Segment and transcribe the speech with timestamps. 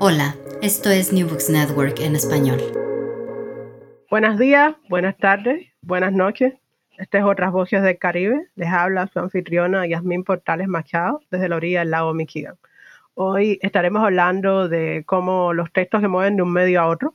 [0.00, 2.58] Hola, esto es New Books Network en español.
[4.10, 6.54] Buenos días, buenas tardes, buenas noches.
[6.98, 8.48] Este es Otras Voces del Caribe.
[8.56, 12.56] Les habla su anfitriona Yasmín Portales Machado desde la orilla del lago Michigan.
[13.14, 17.14] Hoy estaremos hablando de cómo los textos se mueven de un medio a otro.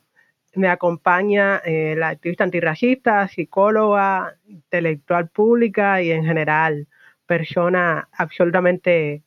[0.55, 6.87] Me acompaña eh, la activista antirracista, psicóloga, intelectual pública y en general
[7.25, 9.23] persona absolutamente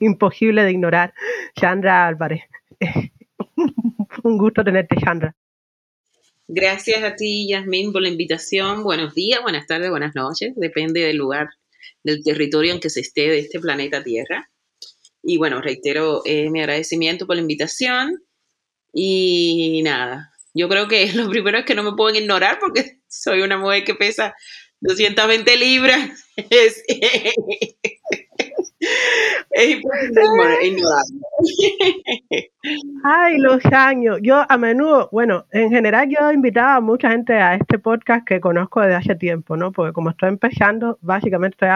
[0.00, 1.14] imposible de ignorar,
[1.58, 2.42] Chandra Álvarez.
[4.24, 5.34] Un gusto tenerte, Chandra.
[6.46, 8.82] Gracias a ti, Yasmín, por la invitación.
[8.82, 10.54] Buenos días, buenas tardes, buenas noches.
[10.56, 11.48] Depende del lugar,
[12.02, 14.50] del territorio en que se esté de este planeta Tierra.
[15.22, 18.22] Y bueno, reitero eh, mi agradecimiento por la invitación.
[18.94, 23.42] Y nada, yo creo que lo primero es que no me pueden ignorar porque soy
[23.42, 24.34] una mujer que pesa
[24.80, 26.30] 220 libras.
[29.58, 31.20] Es, imposible ignorarlo.
[33.04, 34.18] Ay, los años.
[34.22, 38.24] Yo a menudo, bueno, en general yo he invitado a mucha gente a este podcast
[38.24, 39.72] que conozco desde hace tiempo, ¿no?
[39.72, 41.70] Porque como estoy empezando, básicamente estoy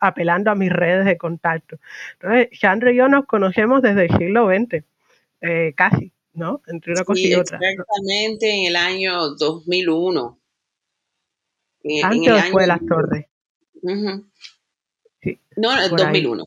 [0.00, 1.78] apelando a mis redes de contacto.
[2.14, 4.84] Entonces, Chandra y yo nos conocemos desde el siglo XX,
[5.42, 6.60] eh, casi, ¿no?
[6.66, 7.60] Entre una cosa y otra.
[7.62, 10.40] Exactamente en el año 2001.
[12.02, 13.26] Antes después de las torres.
[15.20, 16.44] sí, no, en 2001.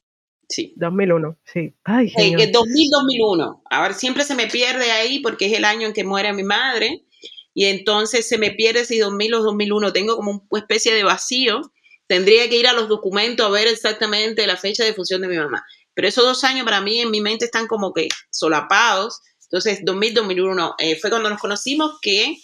[0.50, 0.74] Sí.
[0.76, 1.74] 2001, sí.
[1.84, 2.42] Ay, señor.
[2.42, 3.62] 2000-2001.
[3.70, 7.06] Ahora siempre se me pierde ahí porque es el año en que muere mi madre
[7.54, 9.94] y entonces se me pierde si 2000 o 2001.
[9.94, 11.62] Tengo como una especie de vacío.
[12.08, 15.38] Tendría que ir a los documentos a ver exactamente la fecha de función de mi
[15.38, 15.66] mamá.
[15.94, 19.22] Pero esos dos años para mí en mi mente están como que solapados.
[19.44, 22.38] Entonces, 2000-2001 eh, fue cuando nos conocimos que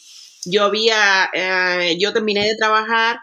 [0.46, 3.20] yo había, eh, yo terminé de trabajar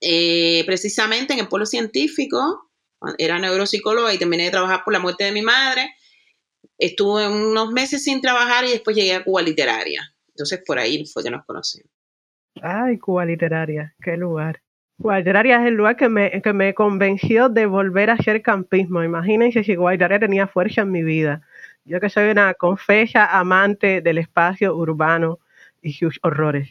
[0.00, 2.70] eh, precisamente en el polo científico
[3.18, 5.94] era neuropsicóloga y terminé de trabajar por la muerte de mi madre.
[6.78, 10.14] Estuve unos meses sin trabajar y después llegué a Cuba Literaria.
[10.28, 11.90] Entonces por ahí fue que nos conocimos.
[12.62, 14.60] Ay, Cuba Literaria, qué lugar.
[15.00, 19.02] Cuba Literaria es el lugar que me, que me convenció de volver a hacer campismo.
[19.02, 21.42] Imagínense si Cuba Literaria tenía fuerza en mi vida.
[21.84, 25.38] Yo que soy una confesa amante del espacio urbano
[25.82, 26.70] y sus horrores.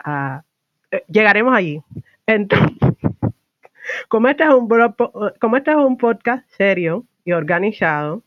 [0.00, 0.42] Ah,
[0.90, 1.80] eh, llegaremos allí.
[2.26, 2.76] Entonces,
[4.08, 4.68] como este es un,
[5.40, 8.22] como este es un podcast serio y organizado,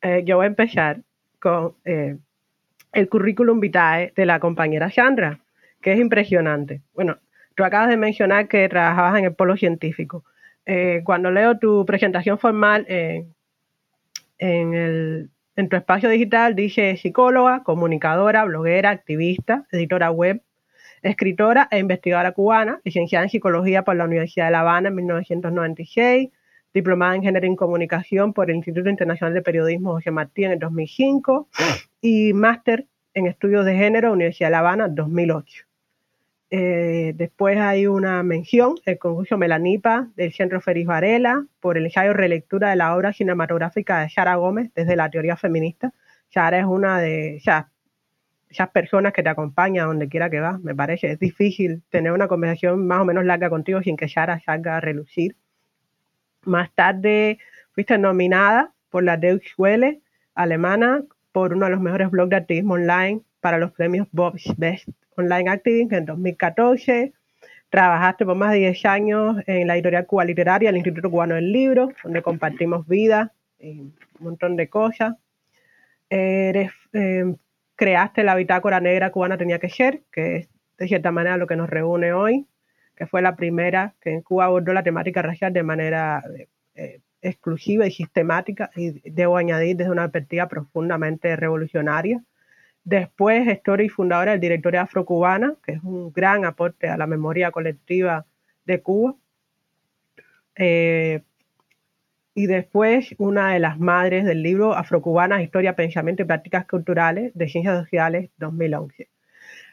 [0.00, 1.00] eh, yo voy a empezar
[1.40, 2.16] con eh,
[2.92, 5.40] el currículum vitae de la compañera Sandra,
[5.80, 6.82] que es impresionante.
[6.94, 7.18] Bueno,
[7.54, 10.24] tú acabas de mencionar que trabajabas en el polo científico.
[10.66, 13.34] Eh, cuando leo tu presentación formal en,
[14.38, 20.42] en tu espacio digital, dice psicóloga, comunicadora, bloguera, activista, editora web,
[21.02, 26.30] escritora e investigadora cubana, licenciada en psicología por la Universidad de La Habana en 1996,
[26.72, 30.58] diplomada en género y comunicación por el Instituto Internacional de Periodismo José Martí en el
[30.58, 31.48] 2005
[32.00, 35.64] y máster en estudios de género Universidad de La Habana 2008.
[36.54, 42.12] Eh, después hay una mención, el concurso Melanipa del Centro Félix Varela por el ensayo
[42.12, 45.94] relectura de la obra cinematográfica de Sara Gómez desde la teoría feminista.
[46.28, 47.40] Sara es una de,
[48.52, 50.60] esas personas que te acompañan donde quiera que vas.
[50.60, 54.40] Me parece, es difícil tener una conversación más o menos larga contigo sin que Sara
[54.40, 55.36] salga a relucir.
[56.44, 57.38] Más tarde
[57.72, 60.00] fuiste nominada por la Deutsche Welle
[60.34, 61.02] alemana
[61.32, 65.50] por uno de los mejores blogs de activismo online para los premios Bob's Best Online
[65.50, 67.12] Activism en 2014.
[67.70, 71.50] Trabajaste por más de 10 años en la editorial Cuba Literaria, el Instituto Cubano del
[71.50, 75.14] Libro, donde compartimos vida y un montón de cosas.
[76.10, 77.34] Eres eh,
[77.82, 80.48] creaste la bitácora negra cubana tenía que ser, que es
[80.78, 82.46] de cierta manera lo que nos reúne hoy,
[82.94, 86.22] que fue la primera que en Cuba abordó la temática racial de manera
[86.76, 92.22] eh, exclusiva y sistemática, y debo añadir desde una perspectiva profundamente revolucionaria.
[92.84, 97.50] Después, gestora y fundadora del directorio afrocubana, que es un gran aporte a la memoria
[97.50, 98.26] colectiva
[98.64, 99.16] de Cuba.
[100.54, 101.22] Eh,
[102.34, 107.48] y después, una de las madres del libro Afrocubanas, Historia, Pensamiento y Prácticas Culturales de
[107.48, 109.08] Ciencias Sociales 2011.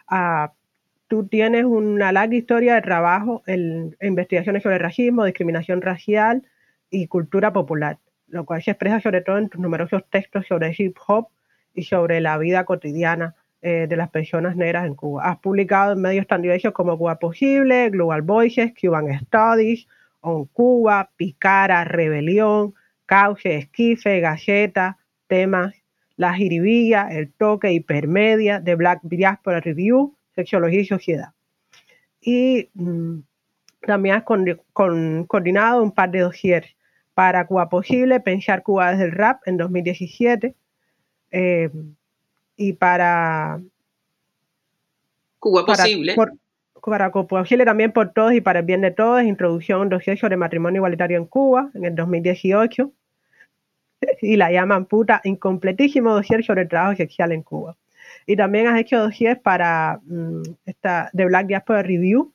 [0.08, 0.52] Ah,
[1.08, 6.44] tú tienes una larga historia de trabajo en investigaciones sobre racismo, discriminación racial
[6.90, 7.98] y cultura popular,
[8.28, 11.28] lo cual se expresa sobre todo en tus numerosos textos sobre hip hop
[11.74, 15.24] y sobre la vida cotidiana eh, de las personas negras en Cuba.
[15.24, 19.88] Has publicado en medios tan diversos como Cuba Posible, Global Voices, Cuban Studies,
[20.21, 22.74] On Cuba, Picara, Rebelión,
[23.06, 25.75] Cauce, Esquife, Galleta, Temas,
[26.16, 31.33] La Jiribilla, El Toque, Hipermedia, The Black Diaspora Review, Sexología y Sociedad.
[32.21, 33.19] Y mm,
[33.86, 36.68] también has coordinado un par de dossiers
[37.13, 40.56] para Cuba Posible, Pensar Cuba desde el Rap en 2017
[41.31, 41.69] eh,
[42.56, 43.60] y para...
[45.39, 46.16] Cuba Posible.
[46.81, 50.18] Para, Posible también por todos y para el bien de todos, introducción a un dossier
[50.18, 52.92] sobre matrimonio igualitario en Cuba en el 2018
[54.22, 57.76] y la llaman puta incompletísimo dossier sobre trabajo sexual en Cuba.
[58.26, 62.34] Y también has hecho dossiers para mm, esta, The Black Diaspora Review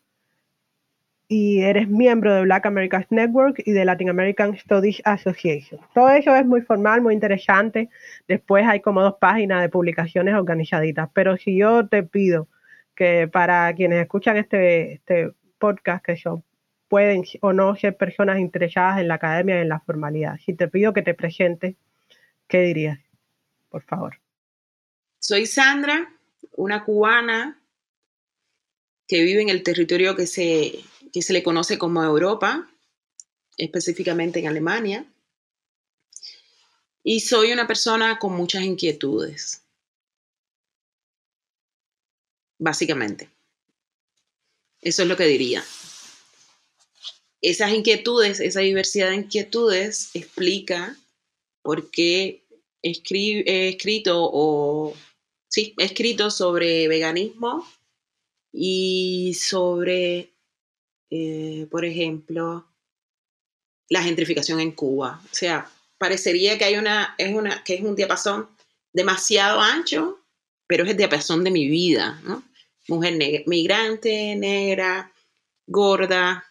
[1.29, 5.81] y eres miembro de Black Americans Network y de Latin American Studies Association.
[5.95, 7.89] Todo eso es muy formal, muy interesante.
[8.29, 11.09] Después hay como dos páginas de publicaciones organizaditas.
[11.13, 12.47] Pero si yo te pido
[12.95, 16.45] que para quienes escuchan este, este podcast, que son
[16.95, 20.39] pueden o no ser personas interesadas en la academia y en la formalidad.
[20.45, 21.75] Si te pido que te presentes,
[22.47, 23.01] ¿qué dirías?
[23.69, 24.21] Por favor.
[25.19, 26.15] Soy Sandra,
[26.53, 27.61] una cubana
[29.09, 32.71] que vive en el territorio que se, se le conoce como Europa,
[33.57, 35.05] específicamente en Alemania.
[37.03, 39.64] Y soy una persona con muchas inquietudes,
[42.59, 43.29] básicamente.
[44.81, 45.65] Eso es lo que diría.
[47.41, 50.97] Esas inquietudes, esa diversidad de inquietudes explica
[51.63, 52.45] por qué
[52.83, 54.95] he escrito o
[55.49, 57.67] sí, escrito sobre veganismo
[58.53, 60.33] y sobre,
[61.11, 62.67] eh, por ejemplo,
[63.89, 65.21] la gentrificación en Cuba.
[65.25, 68.49] O sea, parecería que hay una, es una, que es un diapasón
[68.93, 70.24] demasiado ancho,
[70.67, 72.43] pero es el diapasón de mi vida, ¿no?
[72.89, 75.13] Mujer migrante, negra,
[75.67, 76.45] gorda,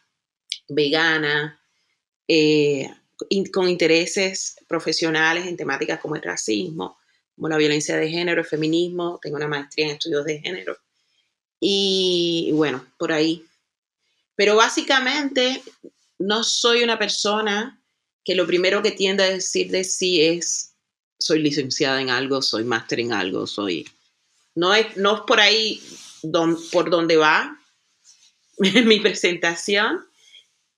[0.67, 1.59] vegana,
[2.27, 2.89] eh,
[3.51, 6.97] con intereses profesionales en temáticas como el racismo,
[7.35, 10.77] como la violencia de género, el feminismo, tengo una maestría en estudios de género.
[11.59, 13.45] Y bueno, por ahí.
[14.35, 15.61] Pero básicamente
[16.19, 17.79] no soy una persona
[18.23, 20.73] que lo primero que tiende a decir de sí es
[21.19, 23.87] soy licenciada en algo, soy máster en algo, soy...
[24.55, 25.81] No es, no es por ahí
[26.71, 27.59] por donde va
[28.57, 30.05] mi presentación.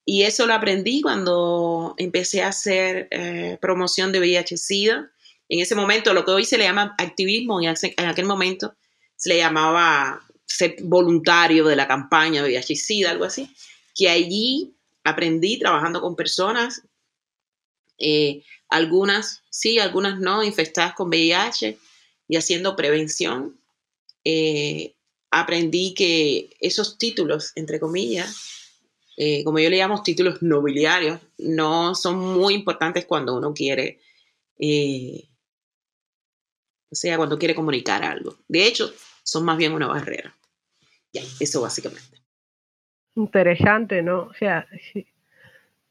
[0.06, 5.12] Y eso lo aprendí cuando empecé a hacer eh, promoción de VIH-Sida
[5.50, 7.76] en ese momento, lo que hoy se le llama activismo, en,
[8.08, 8.76] aquel momento
[9.16, 13.54] se le llamaba ser voluntario de la campaña de VIH-Sida, algo así,
[13.94, 16.82] que allí aprendí trabajando con personas,
[18.00, 21.78] eh, algunas sí, algunas no, infectadas con VIH
[22.28, 23.58] y haciendo prevención.
[24.26, 24.96] Eh,
[25.32, 28.74] aprendí que esos títulos, entre comillas,
[29.18, 34.00] eh, como yo le llamo títulos nobiliarios, no son muy importantes cuando uno quiere
[36.92, 38.38] o sea, cuando quiere comunicar algo.
[38.48, 38.90] De hecho,
[39.24, 40.34] son más bien una barrera.
[41.40, 42.22] Eso básicamente.
[43.16, 44.24] Interesante, ¿no?
[44.24, 44.68] O sea,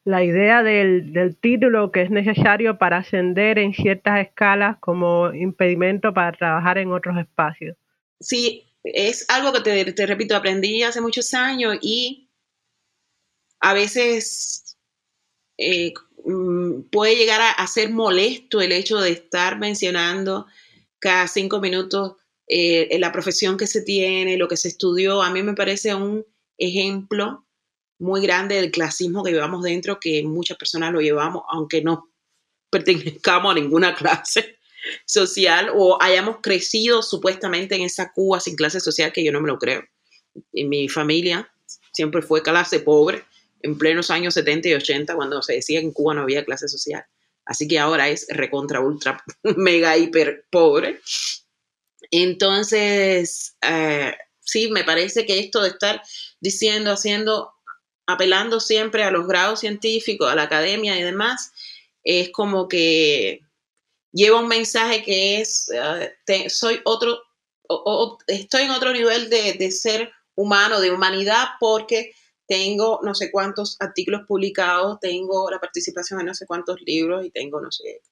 [0.05, 6.33] la idea del, título que es necesario para ascender en ciertas escalas como impedimento para
[6.33, 7.77] trabajar en otros espacios.
[8.21, 12.29] Sí, es algo que te, te repito, aprendí hace muchos años y
[13.61, 14.77] a veces
[15.57, 15.95] eh,
[16.25, 20.47] mm, puede llegar a, ser molesto el hecho de estar mencionando
[20.99, 22.17] cada cinco minutos
[22.47, 25.23] eh, la profesión que se tiene, lo que se estudió.
[25.23, 26.27] A mí me parece un
[26.59, 27.47] ejemplo
[27.99, 32.11] muy grande del clasismo que llevamos dentro, que muchas personas lo llevamos, aunque no
[32.71, 34.54] pertenezcamos a ninguna clase
[35.07, 39.49] social o hayamos crecido supuestamente en esa Cuba sin clase social, que yo no me
[39.49, 39.83] lo creo.
[40.53, 41.51] En mi familia
[41.93, 43.25] siempre fue clase pobre,
[43.63, 46.69] en plenos años 70 y 80, cuando se decía que en Cuba no había clase
[46.69, 47.05] social.
[47.47, 49.23] Así que ahora es recontra, ultra,
[49.57, 51.01] mega, hiper pobre.
[52.11, 56.03] Entonces, eh, sí, me parece que esto de estar
[56.41, 57.53] diciendo, haciendo,
[58.07, 61.53] apelando siempre a los grados científicos, a la academia y demás,
[62.03, 63.44] es como que
[64.15, 67.21] lleva un mensaje que es, eh, soy otro,
[68.27, 72.15] estoy en otro nivel de, de ser humano, de humanidad, porque
[72.47, 77.31] tengo no sé cuántos artículos publicados, tengo la participación en no sé cuántos libros y
[77.31, 78.03] tengo no sé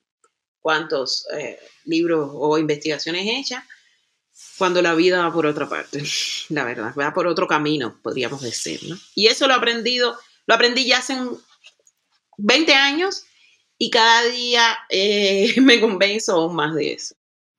[0.61, 3.65] cuántos eh, libros o investigaciones hechas,
[4.59, 6.03] cuando la vida va por otra parte,
[6.49, 8.97] la verdad, va por otro camino, podríamos decir, ¿no?
[9.15, 11.17] Y eso lo he aprendido, lo aprendí ya hace
[12.39, 13.25] 20 años
[13.83, 17.17] y cada día eh, me convenzo aún más de eso.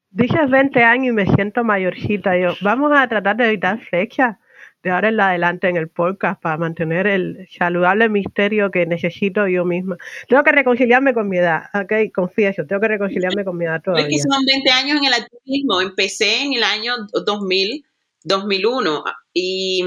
[0.09, 2.37] Dices 20 años y me siento mayorcita.
[2.37, 4.37] Yo, vamos a tratar de evitar fechas
[4.83, 9.65] de ahora en adelante en el podcast para mantener el saludable misterio que necesito yo
[9.65, 9.97] misma.
[10.29, 14.07] Tengo que reconciliarme con mi edad, ok, confieso, tengo que reconciliarme con mi edad todavía.
[14.07, 16.93] Es que son 20 años en el activismo, empecé en el año
[17.25, 17.85] 2000,
[18.23, 19.03] 2001
[19.33, 19.83] y,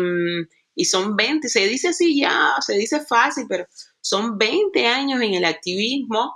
[0.75, 3.67] y son 20, se dice así ya, se dice fácil, pero
[4.07, 6.33] son 20 años en el activismo,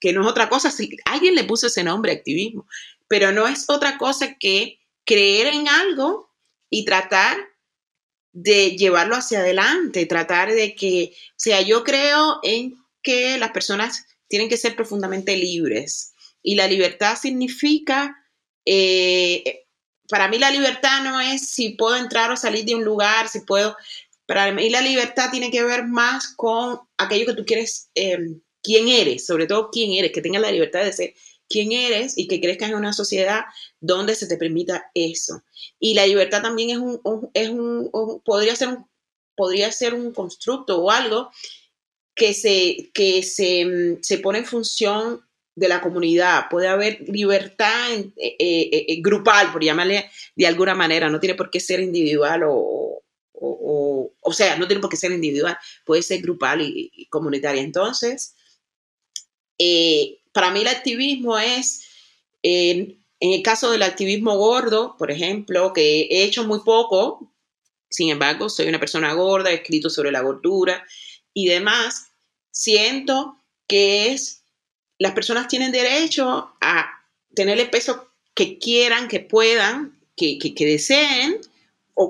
[0.00, 2.64] que no es otra cosa, si alguien le puso ese nombre, activismo,
[3.08, 6.32] pero no es otra cosa que creer en algo
[6.70, 7.36] y tratar
[8.32, 14.06] de llevarlo hacia adelante, tratar de que, o sea, yo creo en que las personas
[14.28, 18.16] tienen que ser profundamente libres y la libertad significa,
[18.64, 19.66] eh,
[20.08, 23.40] para mí la libertad no es si puedo entrar o salir de un lugar, si
[23.40, 23.76] puedo,
[24.28, 28.18] para mí la libertad tiene que ver más con aquello que tú quieres, eh,
[28.62, 31.14] quién eres, sobre todo quién eres, que tengas la libertad de ser
[31.48, 33.40] quién eres y que crezcas en una sociedad
[33.80, 35.42] donde se te permita eso.
[35.80, 37.00] Y la libertad también es un,
[37.32, 37.90] es un,
[38.24, 38.86] podría ser un,
[39.34, 41.30] podría ser un constructo o algo
[42.14, 45.22] que se, que se, mm, se pone en función
[45.54, 46.44] de la comunidad.
[46.50, 51.08] Puede haber libertad eh, eh, eh, grupal, por llamarle de alguna manera.
[51.08, 53.02] No tiene por qué ser individual o,
[54.32, 55.58] sea, no tiene por qué ser individual.
[55.84, 57.62] Puede ser grupal y, comunitaria.
[57.62, 58.34] Entonces,
[60.32, 61.84] para mí el activismo es,
[62.42, 67.32] en el caso del activismo gordo, por ejemplo, que he hecho muy poco,
[67.90, 70.86] sin embargo, soy una persona gorda, he escrito sobre la gordura
[71.32, 72.12] y demás,
[72.50, 74.42] siento que es,
[74.98, 76.90] las personas tienen derecho a
[77.34, 81.40] tener el peso que quieran, que puedan, que, que, deseen,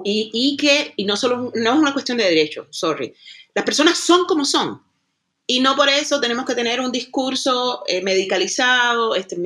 [0.04, 3.14] y, que, y no solo, no es una cuestión de derecho, sorry,
[3.54, 4.82] las personas son como son.
[5.50, 9.36] Y no por eso tenemos que tener un discurso eh, medicalizado, este,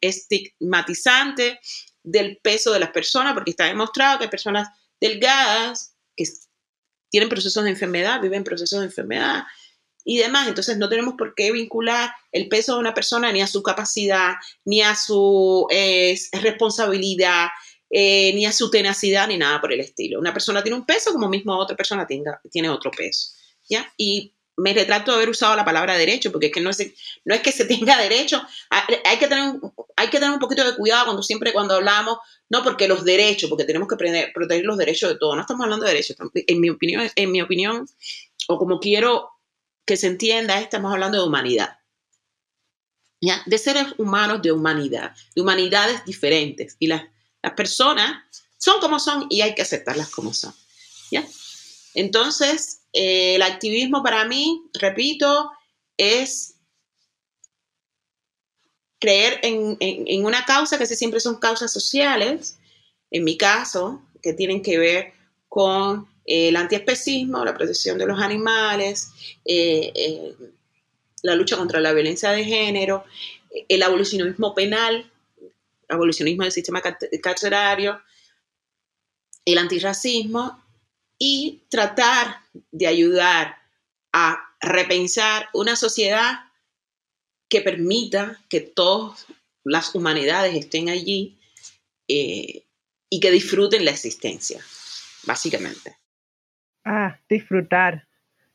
[0.00, 1.60] estigmatizante
[2.02, 6.24] del peso de las personas, porque está demostrado que hay personas delgadas que
[7.10, 9.44] tienen procesos de enfermedad, viven procesos de enfermedad
[10.02, 10.48] y demás.
[10.48, 14.36] Entonces no tenemos por qué vincular el peso de una persona ni a su capacidad,
[14.64, 17.48] ni a su eh, responsabilidad,
[17.90, 20.18] eh, ni a su tenacidad, ni nada por el estilo.
[20.18, 23.30] Una persona tiene un peso como mismo otra persona tenga, tiene otro peso.
[23.68, 23.92] ¿ya?
[23.96, 26.78] Y me retrato de haber usado la palabra derecho, porque es que no es,
[27.24, 29.54] no es que se tenga derecho, hay que, tener
[29.96, 32.18] hay que tener un poquito de cuidado cuando siempre cuando hablamos,
[32.50, 35.86] no porque los derechos, porque tenemos que proteger los derechos de todos, no estamos hablando
[35.86, 37.86] de derechos, en mi opinión, en mi opinión,
[38.48, 39.30] o como quiero
[39.86, 41.78] que se entienda, estamos hablando de humanidad.
[43.20, 43.42] ¿Ya?
[43.46, 46.76] De seres humanos de humanidad, de humanidades diferentes.
[46.78, 47.02] Y las,
[47.42, 48.24] las personas
[48.58, 50.54] son como son y hay que aceptarlas como son.
[51.10, 51.24] ¿Ya?
[51.94, 55.50] Entonces, eh, el activismo para mí, repito,
[55.96, 56.54] es
[59.00, 62.58] creer en, una causa, que siempre son causas sociales,
[63.10, 65.12] en mi caso, que tienen que ver
[65.48, 69.10] con el antiespecismo, la protección de los animales,
[69.44, 70.34] eh, eh,
[71.22, 73.04] la lucha contra la violencia de género,
[73.68, 75.10] el abolicionismo penal,
[75.88, 76.82] abolicionismo del sistema
[77.22, 78.00] carcerario,
[79.44, 80.62] el antirracismo
[81.18, 83.56] y tratar de ayudar
[84.12, 86.40] a repensar una sociedad
[87.48, 89.26] que permita que todas
[89.64, 91.38] las humanidades estén allí
[92.08, 92.64] eh,
[93.10, 94.60] y que disfruten la existencia,
[95.24, 95.96] básicamente.
[96.84, 98.06] Ah, disfrutar,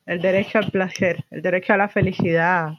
[0.06, 2.74] el derecho al placer, el derecho a la felicidad,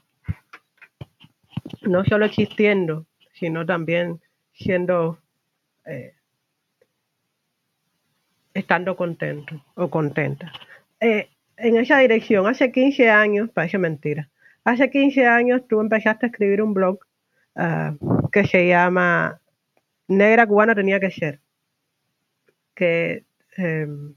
[1.83, 4.21] no solo existiendo, sino también
[4.55, 5.19] siendo
[5.85, 6.15] eh,
[8.55, 10.53] estando contento o contenta.
[11.01, 14.29] Eh, en esa dirección, hace 15 años, parece mentira,
[14.65, 16.99] hace 15 años tú empezaste a escribir un blog
[17.55, 17.95] ah,
[18.33, 19.41] que se llama
[20.09, 21.41] Negra Cubana tenía que ser,
[22.75, 23.25] que
[23.57, 24.15] em,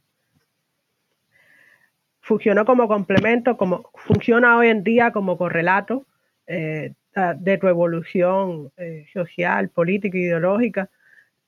[2.21, 6.05] funcionó como complemento, como funciona hoy en día como correlato
[6.47, 6.93] eh,
[7.37, 10.89] de tu evolución eh, social, política, ideológica,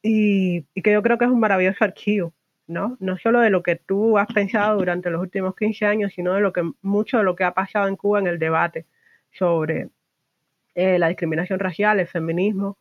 [0.01, 2.33] y, y que yo creo que es un maravilloso archivo
[2.69, 2.97] ¿no?
[2.99, 6.41] No solo de lo que tú has pensado durante los últimos 15 años, sino de
[6.41, 8.85] lo que mucho de lo que ha pasado en Cuba en el debate
[9.31, 9.89] sobre
[10.75, 12.77] la discriminación racial, el feminismo,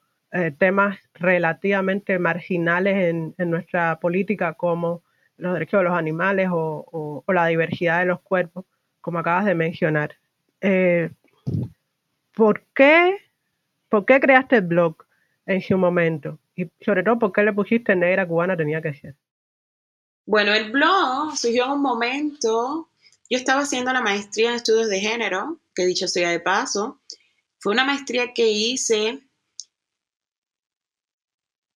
[0.59, 2.97] temas relativamente marginales
[3.39, 5.03] en, nuestra política como
[5.39, 8.67] los derechos de los animales o, la diversidad de los cuerpos,
[9.01, 10.17] como acabas de mencionar.
[12.39, 13.19] ¿Por, qué,
[13.89, 15.05] ¿Por qué creaste el blog
[15.45, 16.39] en su momento?
[16.55, 19.17] Y sobre todo, ¿por qué le pusiste negra cubana tenía que ser?
[20.25, 22.91] Bueno, el blog surgió en un momento,
[23.29, 27.01] yo estaba haciendo la maestría en estudios de género, que dicho sea de paso,
[27.59, 29.21] fue una maestría que hice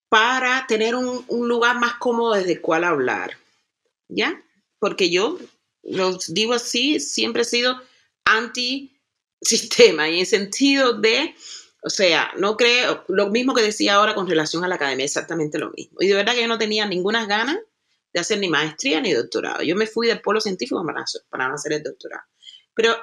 [0.08, 3.32] para tener un, lugar más cómodo desde el cual hablar,
[4.08, 4.40] ¿ya?
[4.78, 5.38] Porque yo,
[5.82, 7.80] lo digo así, siempre he sido
[9.42, 11.34] anti-sistema y en sentido de,
[11.82, 15.58] o sea, no creo, lo mismo que decía ahora con relación a la academia, exactamente
[15.58, 15.98] lo mismo.
[16.00, 17.58] Y de verdad que yo no tenía ninguna ganas
[18.12, 19.62] de hacer ni maestría ni doctorado.
[19.62, 20.84] Yo me fui del polo científico
[21.30, 22.24] para, no hacer el doctorado.
[22.74, 22.96] Pero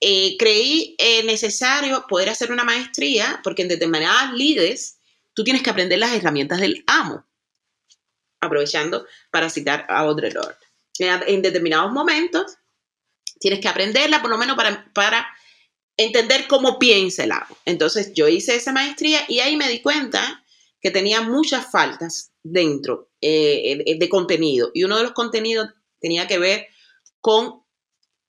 [0.00, 4.98] eh, creí eh, necesario poder hacer una maestría porque en determinadas lides
[5.32, 7.26] tú tienes que aprender las herramientas del amo,
[8.40, 10.56] aprovechando para citar a Audre Lorde.
[10.98, 12.56] En, determinados momentos
[13.40, 15.26] tienes que aprenderla por lo menos para, para
[15.96, 17.56] entender cómo piensa el amo.
[17.64, 20.44] Entonces yo hice esa maestría y ahí me di cuenta
[20.80, 24.70] que tenía muchas faltas dentro eh, de contenido.
[24.74, 25.70] Y uno de los contenidos
[26.00, 26.66] tenía que ver
[27.20, 27.62] con,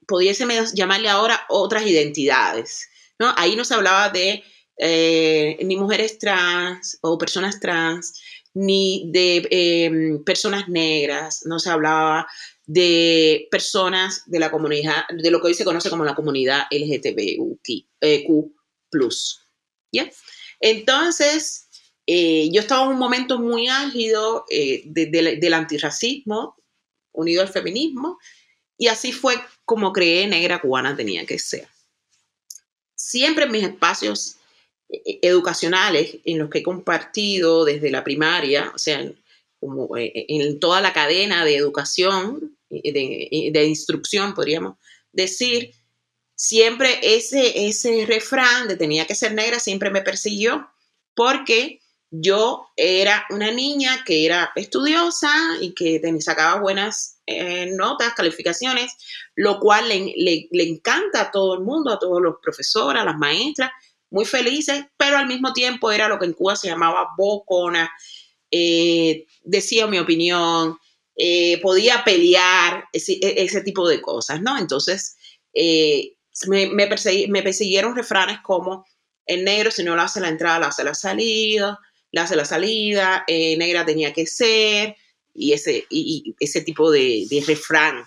[0.08, 2.88] pudiésemos llamarle ahora otras identidades.
[3.20, 3.34] ¿no?
[3.38, 4.44] Ahí no se hablaba de
[4.78, 8.22] eh, ni mujeres trans o personas trans,
[8.54, 12.28] ni de em, personas negras, no se hablaba
[12.66, 17.78] de personas de la comunidad, de lo que hoy se conoce como la comunidad LGTBQ+.
[18.02, 18.26] Eh,
[20.60, 21.68] Entonces,
[22.08, 26.56] eh, yo estaba en un momento muy álgido eh, del antirracismo
[27.12, 28.20] unido al feminismo
[28.78, 31.68] y así fue como creé Negra Cubana tenía que ser.
[32.94, 34.38] Siempre en mis espacios
[34.90, 39.12] eh, educacionales en los que he compartido desde la primaria, o sea,
[39.66, 44.78] como en toda la cadena de educación, de, de instrucción, podríamos
[45.12, 45.72] decir,
[46.36, 50.68] siempre ese, ese refrán de tenía que ser negra siempre me persiguió
[51.16, 51.80] porque
[52.12, 58.94] yo era una niña que era estudiosa y que sacaba buenas eh, notas, calificaciones,
[59.36, 63.72] lo cual le, encanta a todo el mundo, a todos los profesores, a las maestras,
[64.12, 67.92] muy felices, pero al mismo tiempo era lo que en Cuba se llamaba bocona,
[68.58, 70.78] eh, decía mi opinión,
[71.18, 74.58] eh, podía pelear, ese, ese, tipo de cosas, ¿no?
[74.58, 75.18] Entonces,
[76.48, 78.86] me, me, persiguieron refranes como
[79.26, 81.80] el negro si no lo hace la entrada, lo hace la salida,
[82.12, 84.96] le hace la salida, eh, negra tenía que ser,
[85.34, 85.86] y ese,
[86.62, 88.06] tipo de, refrán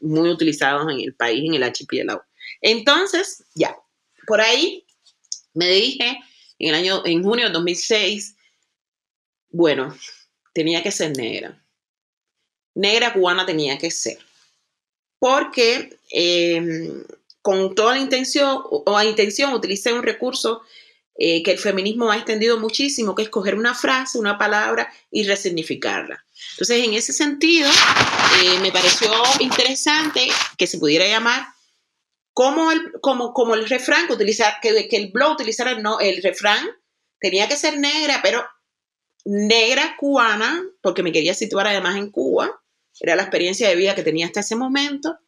[0.00, 2.22] muy utilizados en el país, en el archipiélago.
[2.60, 3.74] Entonces, ya,
[4.26, 4.84] por ahí
[5.54, 6.18] me dije
[6.58, 8.36] en el año, en junio de 2006,
[9.50, 9.96] bueno,
[10.52, 11.62] tenía que ser negra.
[12.74, 14.18] Negra cubana tenía que ser.
[15.18, 17.04] Porque em,
[17.42, 20.62] con toda la intención o intención utilicé un recurso
[21.20, 25.24] eh, que el feminismo ha extendido muchísimo, que es coger una frase, una palabra y
[25.24, 26.24] resignificarla.
[26.52, 31.46] Entonces, en ese sentido, eh, me pareció interesante que se pudiera llamar
[32.32, 36.64] como el, como, como el refrán, que, que el blog utilizara no, el refrán,
[37.18, 38.44] tenía que ser negra, pero
[39.30, 42.62] negra cubana, porque me quería situar además en Cuba,
[42.98, 45.18] era la experiencia de vida que tenía hasta ese momento,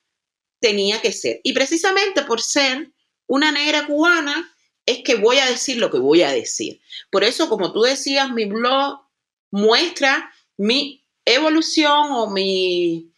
[0.59, 1.41] tenía que ser.
[1.45, 2.91] Y precisamente por ser
[3.27, 4.55] una negra cubana,
[4.87, 6.81] es que voy a decir lo que voy a decir.
[7.11, 9.01] Por eso, como tú decías, mi blog
[9.51, 13.13] muestra mi evolución o mi,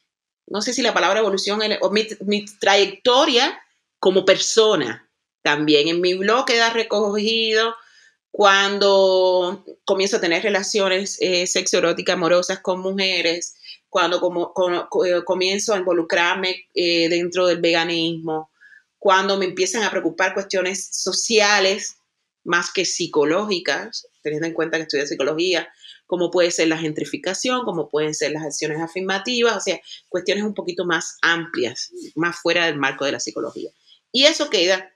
[0.48, 3.62] no sé si la palabra evolución, o mi, trayectoria
[4.00, 5.08] como persona.
[5.42, 7.76] También en mi blog queda recogido
[8.32, 13.54] cuando comienzo a tener relaciones eh, sexoeróticas amorosas con mujeres,
[13.90, 14.54] cuando como,
[15.04, 18.50] eh, comienzo a involucrarme eh, dentro del veganismo,
[18.98, 21.96] cuando me empiezan a preocupar cuestiones sociales
[22.42, 25.68] más que psicológicas, teniendo en cuenta que estudio psicología,
[26.06, 30.54] como puede ser la gentrificación, como pueden ser las acciones afirmativas, o sea, cuestiones un
[30.54, 33.70] poquito más amplias, más fuera del marco de la psicología.
[34.10, 34.90] Y eso queda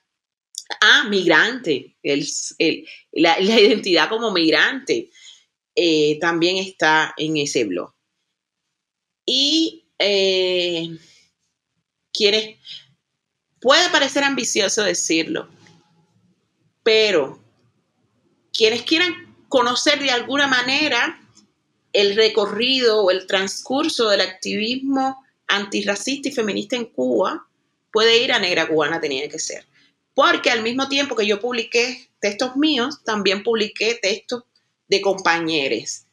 [0.80, 1.96] a migrante,
[3.12, 5.10] la, identidad como migrante
[5.74, 7.92] eh, también está en ese blog.
[9.24, 10.96] Y eh,
[13.60, 15.48] Puede parecer ambicioso decirlo,
[16.82, 17.38] pero
[18.52, 21.20] quienes quieran conocer de alguna manera
[21.92, 27.48] el recorrido o el transcurso del activismo antirracista y feminista en Cuba,
[27.90, 29.64] puede ir a Negra Cubana Tenía que ser.
[30.16, 34.44] Porque al mismo tiempo que yo publiqué textos míos, también publiqué textos
[34.88, 36.06] de compañeros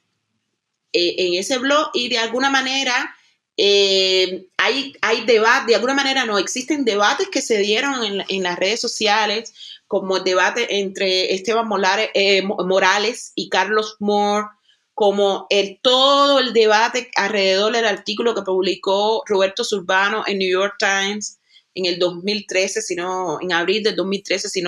[0.92, 3.16] eh, en ese blog y de alguna manera
[3.56, 8.60] eh, hay, hay debate, de alguna manera no, existen debates que se dieron en, las
[8.60, 9.54] redes sociales,
[9.88, 11.70] como el debate entre Esteban
[12.14, 14.48] eh, Morales y Carlos Moore,
[14.94, 20.76] como el, todo el debate alrededor del artículo que publicó Roberto Zurbano en New York
[20.78, 21.40] Times
[21.76, 24.64] en el 2013, si en abril del 2013, si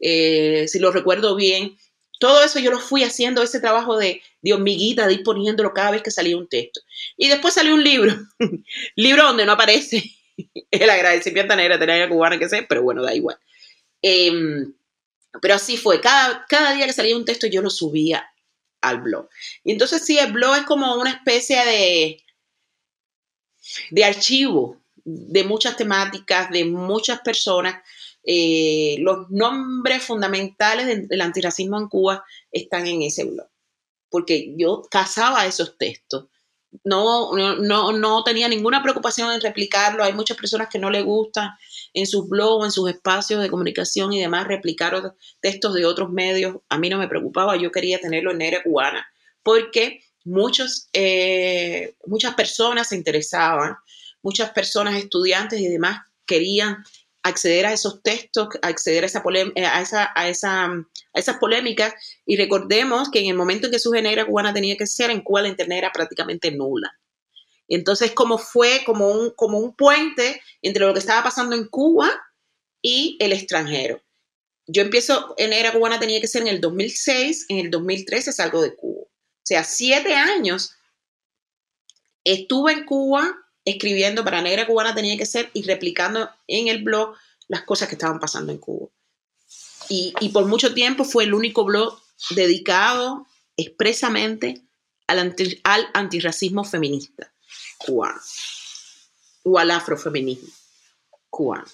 [0.00, 1.76] eh, si lo recuerdo bien.
[2.20, 5.90] Todo eso yo lo fui haciendo, ese trabajo de, de hormiguita, de ir poniéndolo cada
[5.90, 6.80] vez que salía un texto.
[7.16, 8.14] Y después salió un libro,
[8.96, 10.04] libro donde no aparece
[10.70, 13.36] el agradecimiento a Negra Tenera Cubana, que sé, pero bueno, da igual.
[14.00, 14.74] Em,
[15.40, 18.28] pero así fue, cada, cada día que salía un texto yo lo subía
[18.80, 19.28] al blog.
[19.64, 22.22] Y entonces sí, el blog es como una especie de,
[23.90, 27.82] de archivo de muchas temáticas, de muchas personas.
[28.24, 33.48] Eh, los nombres fundamentales del antirracismo en Cuba están en ese blog,
[34.08, 36.26] porque yo cazaba esos textos.
[36.82, 40.02] No, no, no tenía ninguna preocupación en replicarlo.
[40.02, 41.56] Hay muchas personas que no le gusta
[41.92, 46.56] en sus blogs, en sus espacios de comunicación y demás, replicar textos de otros medios.
[46.68, 49.06] A mí no me preocupaba, yo quería tenerlo en negra cubana,
[49.44, 53.76] porque muchos, eh, muchas personas se interesaban
[54.24, 56.82] muchas personas, estudiantes y demás, querían
[57.22, 59.22] acceder a esos textos, acceder a, esa
[59.54, 61.94] eh, a, esa, a, esa, a esas polémicas.
[62.26, 65.22] Y recordemos que en el momento en que su negra cubana tenía que ser, en
[65.22, 66.92] Cuba la internet era prácticamente nula.
[67.68, 72.10] Entonces, como fue como un, como un puente entre lo que estaba pasando en Cuba
[72.82, 74.02] y el extranjero.
[74.66, 78.62] Yo empiezo, en Negra Cubana tenía que ser en el 2006, en el 2013 salgo
[78.62, 79.02] de Cuba.
[79.02, 80.74] O sea, siete años
[82.24, 87.14] estuve en Cuba escribiendo para Negra Cubana tenía que ser y replicando en el blog
[87.48, 88.88] las cosas que estaban pasando en Cuba.
[89.88, 92.00] Y, por mucho tiempo fue el único blog
[92.30, 94.62] dedicado expresamente
[95.06, 97.30] al, al antirracismo feminista
[97.78, 98.18] cubano
[99.42, 100.48] o al afrofeminismo
[101.28, 101.64] cubano.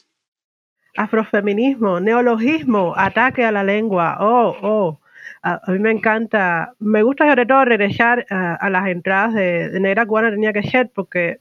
[0.96, 4.16] Afrofeminismo, neologismo, ataque a la lengua.
[4.18, 5.00] Oh, oh.
[5.42, 10.04] A, mí me encanta, me gusta sobre todo regresar a, las entradas de, de Negra
[10.04, 11.40] Cubana tenía que ser porque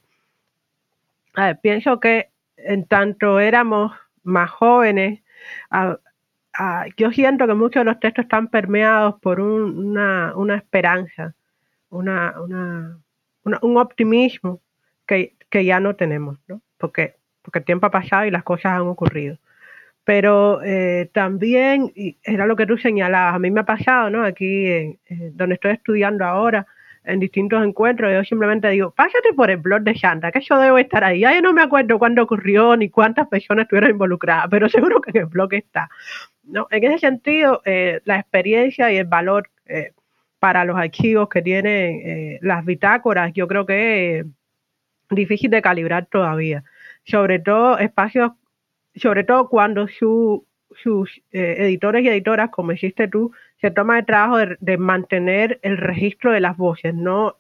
[1.62, 3.92] pienso que en tanto éramos
[4.24, 5.22] más jóvenes,
[6.98, 11.34] yo siento que muchos de los textos están permeados por una, esperanza,
[11.89, 12.36] una,
[13.44, 14.62] un optimismo
[15.06, 16.62] que, ya no tenemos, ¿no?
[16.78, 19.38] Porque, porque el tiempo ha pasado y las cosas han ocurrido.
[20.04, 21.92] Pero eh, también,
[22.24, 24.24] era lo que tú señalabas, a mí me ha pasado, ¿no?
[24.24, 24.98] Aquí,
[25.34, 26.68] donde estoy estudiando ahora,
[27.10, 30.78] en distintos encuentros, yo simplemente digo, pásate por el blog de Santa, que yo debo
[30.78, 31.22] estar ahí.
[31.22, 35.17] Ya yo no me acuerdo cuándo ocurrió ni cuántas personas estuvieron involucradas, pero seguro que
[35.17, 35.89] el blog está.
[36.43, 36.67] ¿no?
[36.72, 39.93] En ese sentido, eh, la experiencia y el valor eh,
[40.39, 44.26] para los archivos que tienen eh, las bitácoras, yo creo que es
[45.10, 46.63] difícil de calibrar todavía.
[47.04, 48.32] Sobre todo espacios,
[48.95, 50.41] sobre todo cuando sus
[51.32, 56.39] editores y editoras, como hiciste tú, se toma el trabajo de, mantener el registro de
[56.39, 57.36] las voces, no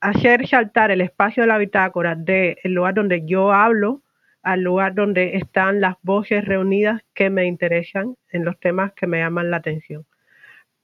[0.00, 4.02] hacer saltar el espacio de la bitácora del lugar donde yo hablo
[4.42, 9.18] al lugar donde están las voces reunidas que me interesan en los temas que me
[9.18, 10.06] llaman la atención.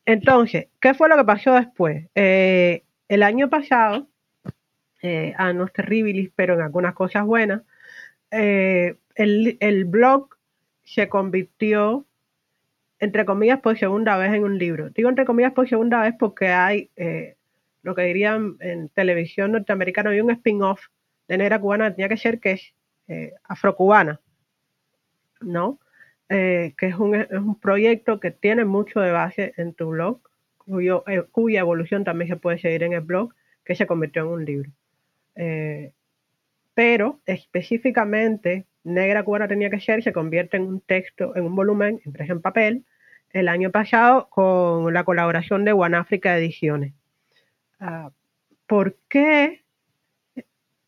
[0.05, 2.07] Entonces, ¿qué fue lo que pasó después?
[2.15, 4.07] Eh, el año pasado,
[5.01, 7.63] eh, a no terribilis, pero en algunas cosas buenas,
[8.31, 10.29] eh, el blog
[10.85, 12.05] se convirtió
[12.99, 14.91] entre comillas, por segunda vez en un libro.
[14.91, 17.37] Digo entre comillas por segunda vez porque hay eh,
[17.83, 20.81] lo que dirían en televisión norteamericana, hay un spin-off
[21.29, 22.75] de Negra Cubana, tenía que ser que es
[23.09, 24.21] eh, afrocubana,
[25.41, 25.79] ¿no?
[26.29, 30.21] Eh, que es un, es un, proyecto que tiene mucho de base en tu blog,
[30.59, 33.33] cuyo, cuya evolución también se puede seguir en el blog,
[33.65, 34.71] que se convirtió en un libro.
[36.75, 42.01] pero específicamente Negra Cubana tenía que ser se convierte en un texto, en un volumen
[42.05, 42.85] impreso en papel,
[43.33, 46.95] el año pasado con la colaboración de África Ediciones.
[47.81, 48.13] Ah,
[48.69, 49.65] ¿Por qué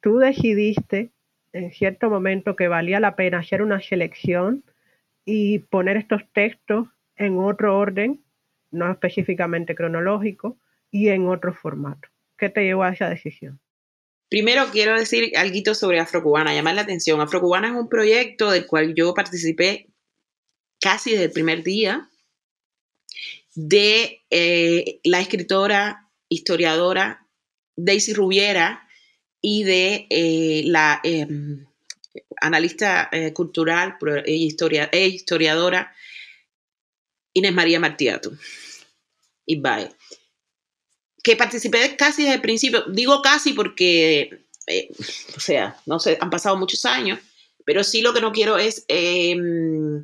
[0.00, 1.10] tú decidiste
[1.52, 4.62] en cierto momento que valía la pena hacer una selección
[5.24, 8.20] y poner estos textos en otro orden,
[8.70, 10.56] no específicamente cronológico,
[10.92, 12.08] y en otro formato?
[12.36, 13.58] ¿Qué te llevó a esa decisión?
[14.28, 17.20] Primero quiero decir algo sobre Afrocubana, llamar la atención.
[17.20, 19.88] Afrocubana es un proyecto del cual yo participé
[20.80, 22.08] casi desde el primer día
[23.54, 27.26] de eh, la escritora, historiadora
[27.74, 28.86] Daisy Rubiera
[29.40, 31.66] y de eh, la, em,
[32.40, 35.94] analista eh, cultural e, historia, historiadora
[37.32, 38.32] Inés María Martiato.
[39.46, 39.88] Y bye.
[41.28, 42.84] Que participé casi desde el principio.
[42.88, 44.88] Digo casi porque, eh,
[45.36, 47.18] o sea, no sé, han pasado muchos años,
[47.66, 50.02] pero sí lo que no quiero es em,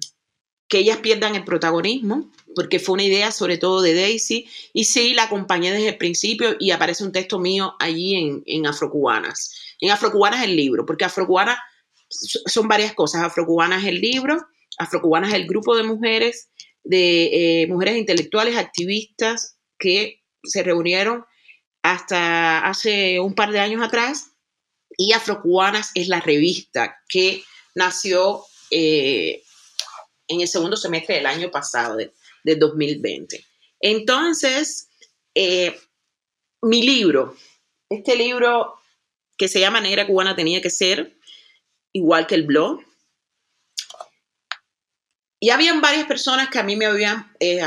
[0.69, 5.15] que ellas pierdan el protagonismo, porque fue una idea sobre todo de Daisy, y sí,
[5.15, 9.51] la acompañé desde el principio y aparece un texto mío allí en, en Afrocubanas.
[9.81, 11.57] En Afrocubanas el libro, porque Afrocubanas
[12.11, 13.23] son varias cosas.
[13.23, 16.51] Afrocubanas el libro, Afrocubanas el grupo de mujeres,
[16.83, 21.25] de eh, mujeres intelectuales, activistas que se reunieron
[21.83, 24.31] hasta hace un par de años atrás
[24.97, 29.43] y Afrocubanas es la revista que nació eh,
[30.29, 32.13] en el segundo semestre del año pasado, de,
[32.45, 33.45] 2020.
[33.81, 34.89] Entonces,
[35.35, 35.79] eh,
[36.63, 37.37] mi libro,
[37.89, 38.75] este libro
[39.37, 41.17] que se llama Negra Cubana tenía que ser,
[41.93, 42.81] igual que el blog.
[45.41, 47.61] Y habían varias personas que a mí me habían eh,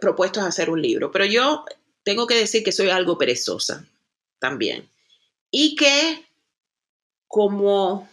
[0.00, 1.64] propuesto hacer un libro, pero yo
[2.08, 3.84] tengo que decir que soy algo perezosa
[4.38, 4.88] también.
[5.50, 6.24] Y que
[7.26, 8.08] como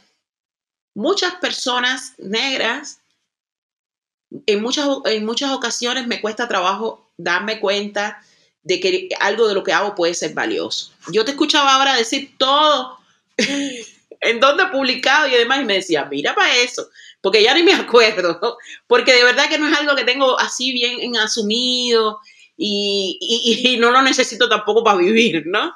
[0.94, 3.00] muchas personas negras,
[4.46, 8.22] en muchas, en muchas ocasiones me cuesta trabajo darme cuenta
[8.64, 10.92] de que algo de lo que hago puede ser valioso.
[11.08, 13.00] Yo te escuchaba ahora decir todo
[13.38, 16.90] en donde he publicado y demás, y me decía, mira para eso,
[17.22, 20.74] porque ya ni me acuerdo, porque de verdad que no es algo que tengo así
[20.74, 22.20] bien asumido
[22.58, 25.74] y, no lo necesito tampoco para vivir, ¿no?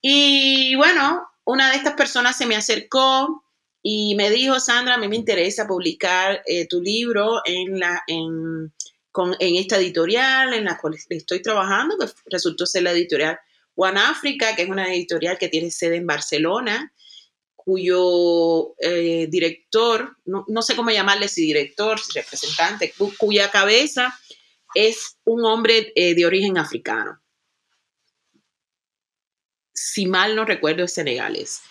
[0.00, 3.44] Y bueno, una de estas personas se me acercó
[3.82, 8.72] y me dijo, Sandra, a mí me interesa publicar eh, tu libro en, la, en,
[9.38, 13.38] en esta editorial en la cual estoy trabajando, que resultó ser la editorial
[13.74, 16.92] One Africa, que es una editorial que tiene sede en Barcelona,
[17.56, 24.14] cuyo eh, director, no, sé cómo llamarle, si director, si representante, cuya cabeza
[24.74, 27.20] es un hombre eh, de origen africano.
[29.72, 31.62] Si mal no recuerdo, es senegalés,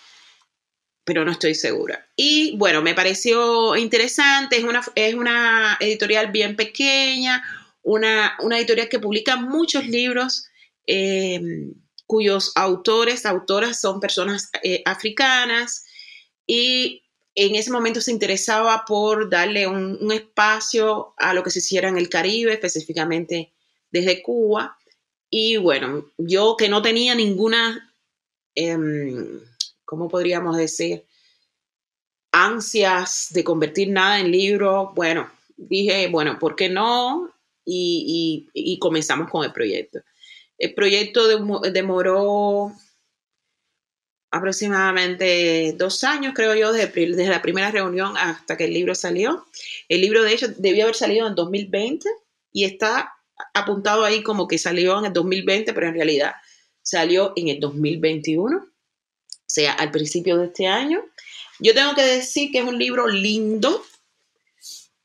[1.04, 2.06] pero no estoy segura.
[2.16, 7.42] Y bueno, me pareció interesante, es una, es una editorial bien pequeña,
[7.82, 10.46] una, editorial que publica muchos libros.
[10.86, 11.40] Eh,
[12.06, 15.84] cuyos autores, autoras son personas eh, africanas
[16.46, 17.03] y
[17.34, 21.98] en ese momento se interesaba por darle un, espacio a lo que se hiciera en
[21.98, 23.52] el Caribe, específicamente
[23.90, 24.78] desde Cuba.
[25.30, 27.92] Y bueno, yo que no tenía ninguna,
[28.54, 29.40] em,
[29.84, 31.04] ¿cómo podríamos decir?
[32.32, 37.30] Ansias de convertir nada en libro, bueno, dije, bueno, ¿por qué no?
[37.66, 40.00] y comenzamos con el proyecto.
[40.58, 41.26] El proyecto
[41.70, 42.72] demoró
[44.34, 49.46] aproximadamente dos años, creo yo, desde, la primera reunión hasta que el libro salió.
[49.88, 52.08] El libro, de hecho, debió haber salido en 2020
[52.52, 53.14] y está
[53.52, 56.34] apuntado ahí como que salió en el 2020, pero en realidad
[56.82, 58.68] salió en el 2021, o
[59.46, 61.04] sea, al principio de este año.
[61.60, 63.84] Yo tengo que decir que es un libro lindo.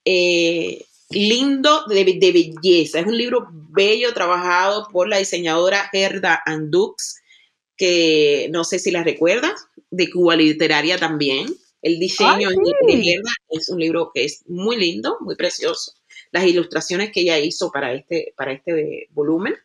[0.06, 3.00] Eh, lindo de, belleza.
[3.00, 7.19] Es un libro bello trabajado por la diseñadora Gerda Andux,
[7.80, 11.48] que no sé si la recuerdas, de Cuba Literaria también.
[11.82, 15.94] El diseño de Gerda es un libro que es muy lindo, muy precioso.
[16.32, 19.56] Las ilustraciones que ella hizo para este, para este volumen.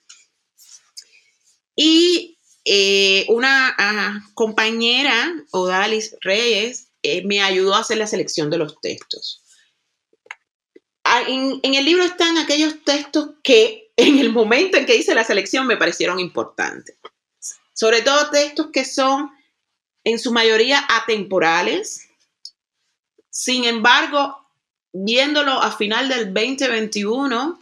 [1.74, 8.58] Y eh, una ah, compañera, Odalis Reyes, eh, me ayudó a hacer la selección de
[8.58, 9.42] los textos.
[11.02, 15.24] Ah, en, el libro están aquellos textos que en el momento en que hice la
[15.24, 16.96] selección me parecieron importantes.
[17.74, 19.30] Sobre todo textos que son
[20.04, 22.08] en su mayoría atemporales.
[23.30, 24.38] Sin embargo,
[24.92, 27.60] viéndolo a final del 2021,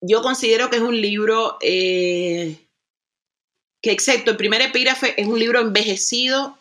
[0.00, 2.68] yo considero que es un libro eh,
[3.82, 6.58] que, excepto el primer epígrafe, es un libro envejecido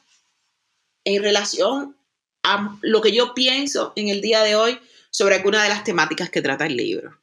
[1.03, 1.95] en relación
[2.43, 4.79] a lo que yo pienso en el día de hoy
[5.11, 7.19] sobre alguna de las temáticas que trata el libro.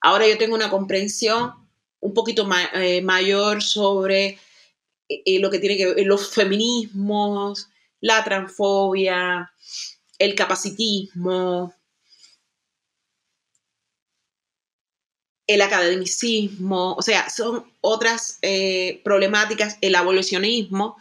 [0.00, 1.57] Ahora yo tengo una comprensión
[2.00, 4.38] un poquito eh, mayor sobre
[5.08, 7.68] eh, lo que tiene que ver los feminismos,
[8.00, 9.52] la transfobia,
[10.18, 11.74] el capacitismo,
[15.46, 20.98] el academicismo, o sea, son otras eh, problemáticas, el abolicionismo,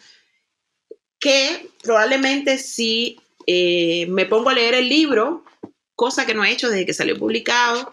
[1.20, 5.46] que probablemente si me pongo a leer el libro,
[5.96, 7.92] cosa que no he hecho desde que salió publicado,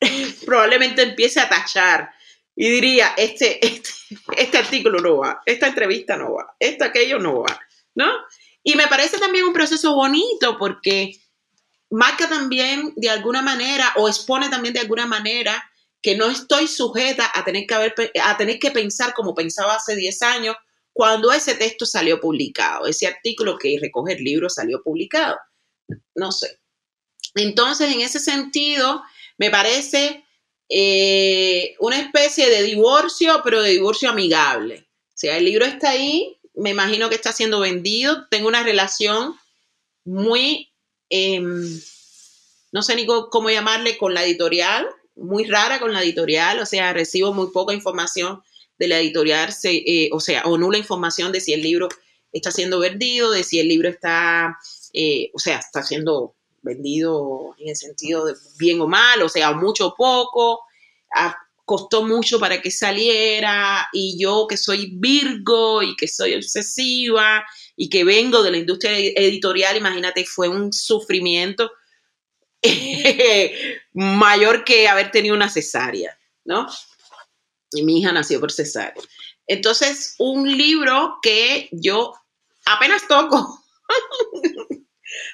[0.46, 2.10] probablemente empiece a tachar
[2.56, 3.90] y diría, este, este,
[4.36, 7.60] este, artículo no va, esta entrevista no va, esto, aquello no va,
[7.94, 8.10] ¿no?
[8.62, 11.12] Y me parece también un proceso bonito porque
[11.90, 15.62] marca también de alguna manera o expone también de alguna manera
[16.00, 20.22] que no estoy sujeta a tener que, a tener que pensar como pensaba hace 10
[20.22, 20.56] años
[20.92, 25.36] cuando ese texto salió publicado, ese artículo que recoge el libro salió publicado.
[26.14, 26.60] No sé.
[27.34, 29.02] Entonces, en ese sentido,
[29.38, 30.23] me parece
[30.68, 34.86] eh, una especie de divorcio, pero de divorcio amigable.
[35.08, 39.34] O sea, el libro está ahí, me imagino que está siendo vendido, tengo una relación
[40.04, 40.72] muy,
[41.10, 41.80] em,
[42.72, 46.92] no sé ni cómo llamarle, con la editorial, muy rara con la editorial, o sea,
[46.92, 48.42] recibo muy poca información
[48.78, 51.88] de la editorial, eh, o sea, o nula información de si el libro
[52.32, 54.58] está siendo vendido, de si el libro está,
[54.92, 59.52] eh, o sea, está siendo vendido en el sentido de bien o mal, o sea,
[59.52, 60.60] mucho o poco,
[61.64, 67.44] costó mucho para que saliera y yo que soy Virgo y que soy obsesiva
[67.76, 71.70] y que vengo de la industria editorial, imagínate, fue un sufrimiento
[73.92, 76.66] mayor que haber tenido una cesárea, ¿no?
[77.72, 79.02] Y mi hija nació por cesárea.
[79.46, 82.14] Entonces, un libro que yo
[82.64, 83.62] apenas toco,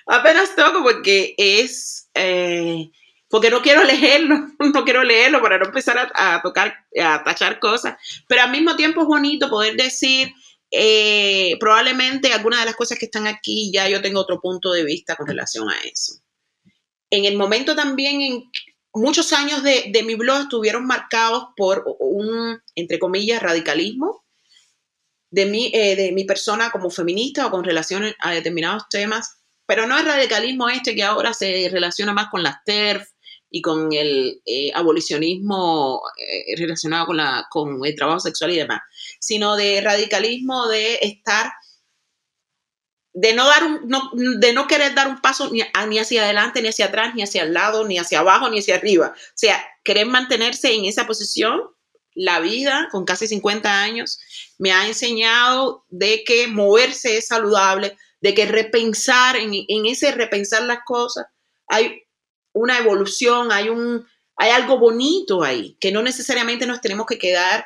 [0.07, 2.91] apenas toco porque es, eh,
[3.29, 7.97] porque no quiero leerlo, no quiero leerlo para no empezar a, tocar, a tachar cosas,
[8.27, 10.33] pero al mismo tiempo es bonito poder decir,
[10.73, 14.85] eh, probablemente algunas de las cosas que están aquí ya yo tengo otro punto de
[14.85, 16.21] vista con relación a eso.
[17.11, 18.51] En el momento también en
[18.95, 24.25] muchos años de, mi blog estuvieron marcados por un, entre comillas, radicalismo
[25.31, 29.40] de mi, eh, de mi persona como feminista o con relación a determinados temas,
[29.71, 33.09] pero no es radicalismo este que ahora se relaciona más con las TERF
[33.49, 38.81] y con el eh, abolicionismo eh, relacionado con, la, con el trabajo sexual y demás,
[39.21, 41.53] sino de radicalismo de estar
[43.13, 46.63] de no, dar un, no, de no querer dar un paso ni, ni, hacia adelante,
[46.63, 49.15] ni hacia atrás, ni hacia el lado, ni hacia abajo, ni hacia arriba.
[49.15, 51.61] O sea, querer mantenerse en esa posición,
[52.17, 54.19] la vida con casi 50 años
[54.59, 60.81] me ha enseñado de que moverse es saludable, de que repensar, en, ese repensar las
[60.85, 61.27] cosas,
[61.67, 62.03] hay
[62.53, 64.07] una evolución, hay, un,
[64.37, 67.65] hay algo bonito ahí, que no necesariamente nos tenemos que quedar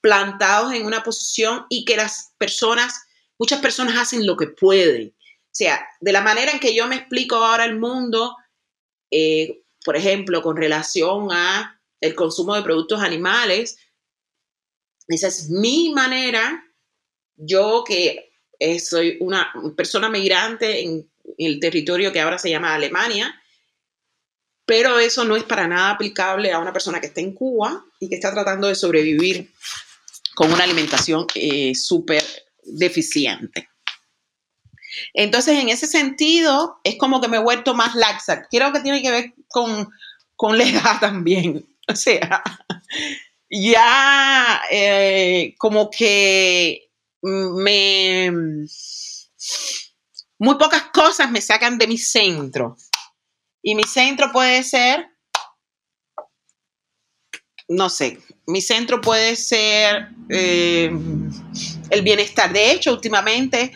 [0.00, 2.94] plantados en una posición y que las personas
[3.42, 5.08] Muchas personas hacen lo que pueden.
[5.08, 8.36] O sea, de la manera en que yo me explico ahora el mundo,
[9.10, 13.78] eh, por ejemplo, con relación a el consumo de productos animales,
[15.08, 16.64] esa es mi manera,
[17.34, 18.31] yo que
[18.62, 23.34] eh, soy una persona migrante en el territorio que ahora se llama Alemania,
[24.64, 28.08] pero eso no es para nada aplicable a una persona que está en Cuba y
[28.08, 29.50] que está tratando de sobrevivir
[30.34, 32.22] con una alimentación eh, súper
[32.62, 33.68] deficiente.
[35.12, 38.46] Entonces, en ese sentido, es como que me he vuelto más laxa.
[38.48, 39.88] Creo que tiene que ver con,
[40.36, 41.66] con la edad también.
[41.88, 42.44] O sea,
[43.50, 46.91] ya eh, como que
[47.22, 48.30] me...
[50.38, 52.76] Muy pocas cosas me sacan de mi centro.
[53.62, 55.06] Y mi centro puede ser,
[57.68, 60.90] no sé, mi centro puede ser eh,
[61.90, 62.52] el bienestar.
[62.52, 63.72] De hecho, últimamente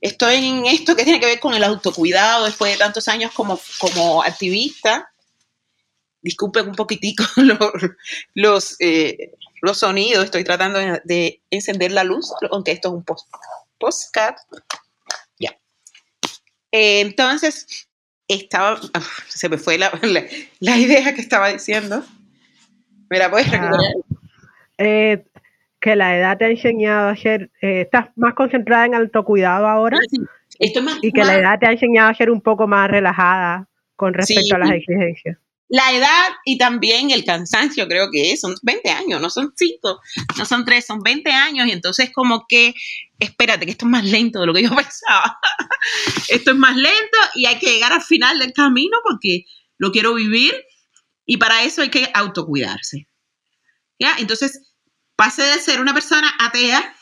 [0.00, 3.60] estoy en esto que tiene que ver con el autocuidado después de tantos años como,
[3.78, 5.12] como activista.
[6.28, 7.24] Disculpen un poquitico
[8.34, 13.26] los, eh, los, sonidos, estoy tratando de, encender la luz, aunque esto es un post,
[13.78, 14.36] postcard.
[15.38, 15.56] Ya.
[16.70, 17.88] Eh, entonces,
[18.28, 19.90] estaba, ah, se me fue la,
[20.60, 22.04] idea que estaba diciendo.
[23.08, 23.92] ¿Me la puedes ah, recuperar?
[24.76, 25.24] Eh,
[25.80, 29.96] que la edad te ha enseñado a ser, eh, estás más concentrada en autocuidado ahora
[29.98, 34.12] ah, y que la edad te ha enseñado a ser un poco más relajada con
[34.12, 35.38] respecto a las exigencias.
[35.68, 40.00] La edad y también el cansancio, creo que son 20 años, no son 5,
[40.38, 42.74] no son 3, son 20 años y entonces como que,
[43.18, 45.38] espérate, que esto es más lento de lo que yo pensaba.
[46.28, 49.44] esto es más lento y hay que llegar al final del camino porque
[49.76, 50.54] lo quiero vivir
[51.26, 53.06] y para eso hay que autocuidarse.
[53.98, 54.14] ¿Ya?
[54.18, 54.72] Entonces,
[55.16, 56.96] pasé de ser una persona atea,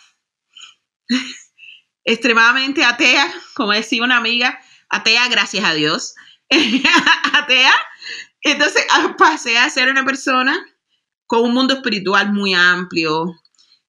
[2.04, 6.14] extremadamente atea, como decía una amiga, atea gracias a Dios,
[7.34, 7.74] atea,
[8.52, 10.58] entonces ah, pasé a ser una persona
[11.26, 13.34] con un mundo espiritual muy amplio,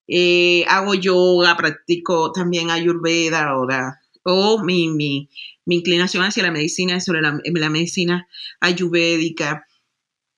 [0.07, 5.29] eh, hago yoga, practico también ayurveda ahora, o mi, mi,
[5.65, 8.27] inclinación hacia la medicina, sobre la, medicina
[8.59, 9.65] ayurvédica.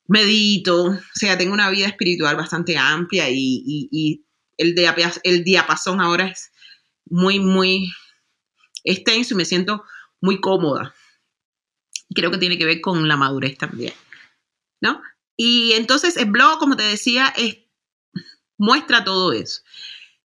[0.07, 4.25] Medito, o sea, tengo una vida espiritual bastante amplia y,
[4.57, 4.75] el,
[5.23, 6.51] el diapasón ahora es
[7.05, 7.91] muy, muy
[8.83, 9.83] extenso y me siento
[10.19, 10.93] muy cómoda.
[12.13, 13.93] Creo que tiene que ver con la madurez también,
[14.81, 15.01] ¿no?
[15.37, 17.33] Y entonces el blog, como te decía,
[18.57, 19.61] muestra todo eso.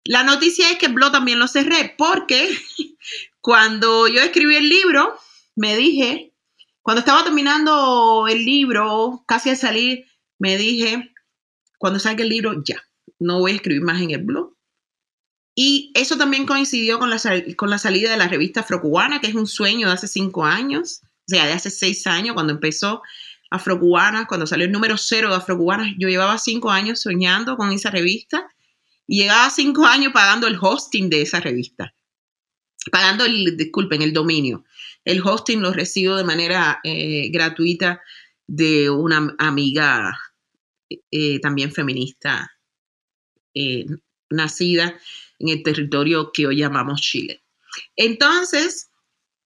[0.04, 2.50] La noticia es que el blog también lo cerré porque
[3.40, 5.18] cuando yo escribí el libro,
[5.56, 6.34] me dije,
[6.82, 10.06] cuando estaba terminando el libro, casi al salir,
[10.38, 11.12] me dije,
[11.78, 12.82] cuando salga el libro, ya,
[13.18, 14.54] no voy a escribir más en el blog.
[15.54, 17.18] Y eso también coincidió con la,
[17.56, 21.00] con la salida de la revista Afrocubana, que es un sueño de hace cinco años,
[21.02, 23.02] o sea, de hace seis años, cuando empezó
[23.50, 27.90] Afrocubana, cuando salió el número cero de Afrocubana, yo llevaba cinco años soñando con esa
[27.90, 28.46] revista
[29.06, 31.94] y llegaba cinco años pagando el hosting de esa revista,
[32.92, 34.64] pagando el, disculpen, el dominio.
[35.04, 38.02] El hosting lo recibo de manera eh, gratuita
[38.46, 40.18] de una amiga
[41.10, 42.50] eh, también feminista
[43.54, 43.86] eh,
[44.30, 44.98] nacida
[45.38, 47.42] en el territorio que hoy llamamos Chile.
[47.96, 48.87] Entonces,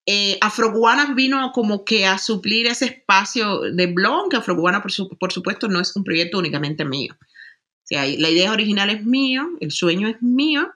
[0.07, 4.93] eh, Afrocubanas vino como que a suplir ese espacio de blog, que Afrocubana, por,
[5.33, 7.17] supuesto, no es un proyecto únicamente mío.
[7.21, 10.73] O la idea original es mío, el sueño es mío,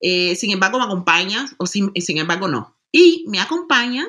[0.00, 2.76] eh, sin embargo me acompaña, o sin, sin embargo no.
[2.90, 4.08] Y me acompañan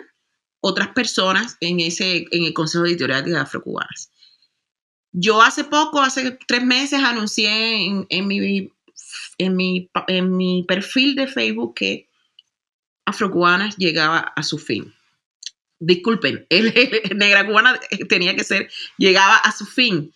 [0.59, 4.11] otras personas en, ese, en el Consejo Editorial de Afrocubanas.
[5.11, 8.71] Yo hace poco, hace tres meses, anuncié en mi
[9.37, 12.09] en mi, en mi perfil de Facebook que
[13.05, 14.93] Afrocubanas llegaba a su fin.
[15.79, 16.47] Disculpen,
[17.15, 20.13] Negra Cubana tenía que ser, llegaba a su fin.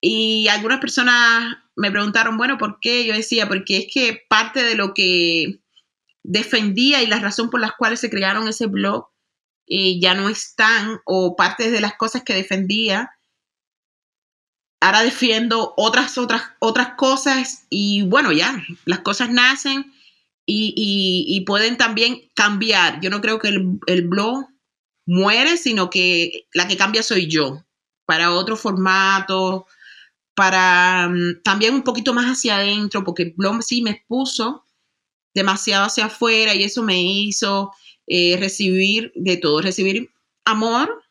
[0.00, 3.04] Y algunas personas me preguntaron, bueno, ¿por qué?
[3.04, 5.60] Yo decía, porque es que parte de lo que
[6.22, 9.08] defendía y la razón por las cuales se crearon ese blog
[9.66, 13.10] eh, ya no están, o parte de las cosas que defendía
[14.82, 19.92] ahora defiendo otras, otras, otras cosas y bueno, ya, las cosas nacen
[20.54, 23.00] y, pueden también cambiar.
[23.00, 24.46] Yo no creo que el, blog
[25.06, 27.64] muere, sino que la que cambia soy yo,
[28.06, 29.66] para otro formato,
[30.34, 34.64] para mm, también un poquito más hacia adentro, porque el blog sí me expuso
[35.34, 37.72] demasiado hacia afuera y eso me hizo
[38.06, 40.10] eh, recibir de todo, recibir
[40.44, 41.02] amor,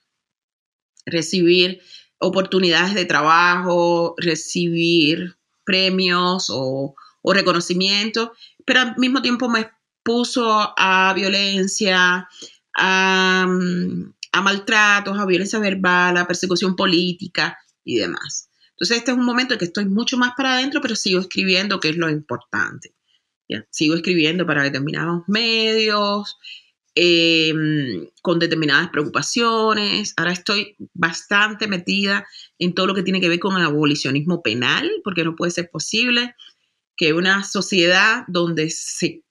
[1.06, 1.82] recibir
[2.20, 8.34] oportunidades de trabajo, recibir premios o, reconocimiento,
[8.66, 12.28] pero al mismo tiempo me expuso a violencia,
[12.76, 13.48] a,
[14.32, 18.50] a, maltratos, a violencia verbal, a persecución política y demás.
[18.72, 21.80] Entonces este es un momento en que estoy mucho más para adentro, pero sigo escribiendo,
[21.80, 22.94] que es lo importante.
[23.70, 26.38] Sigo escribiendo para determinados medios,
[26.94, 30.14] Em, con determinadas preocupaciones.
[30.18, 32.28] Ahora estoy bastante metida
[32.60, 35.70] en todo lo que tiene que ver con el abolicionismo penal, porque no puede ser
[35.72, 36.36] posible
[37.02, 39.24] que una sociedad donde se,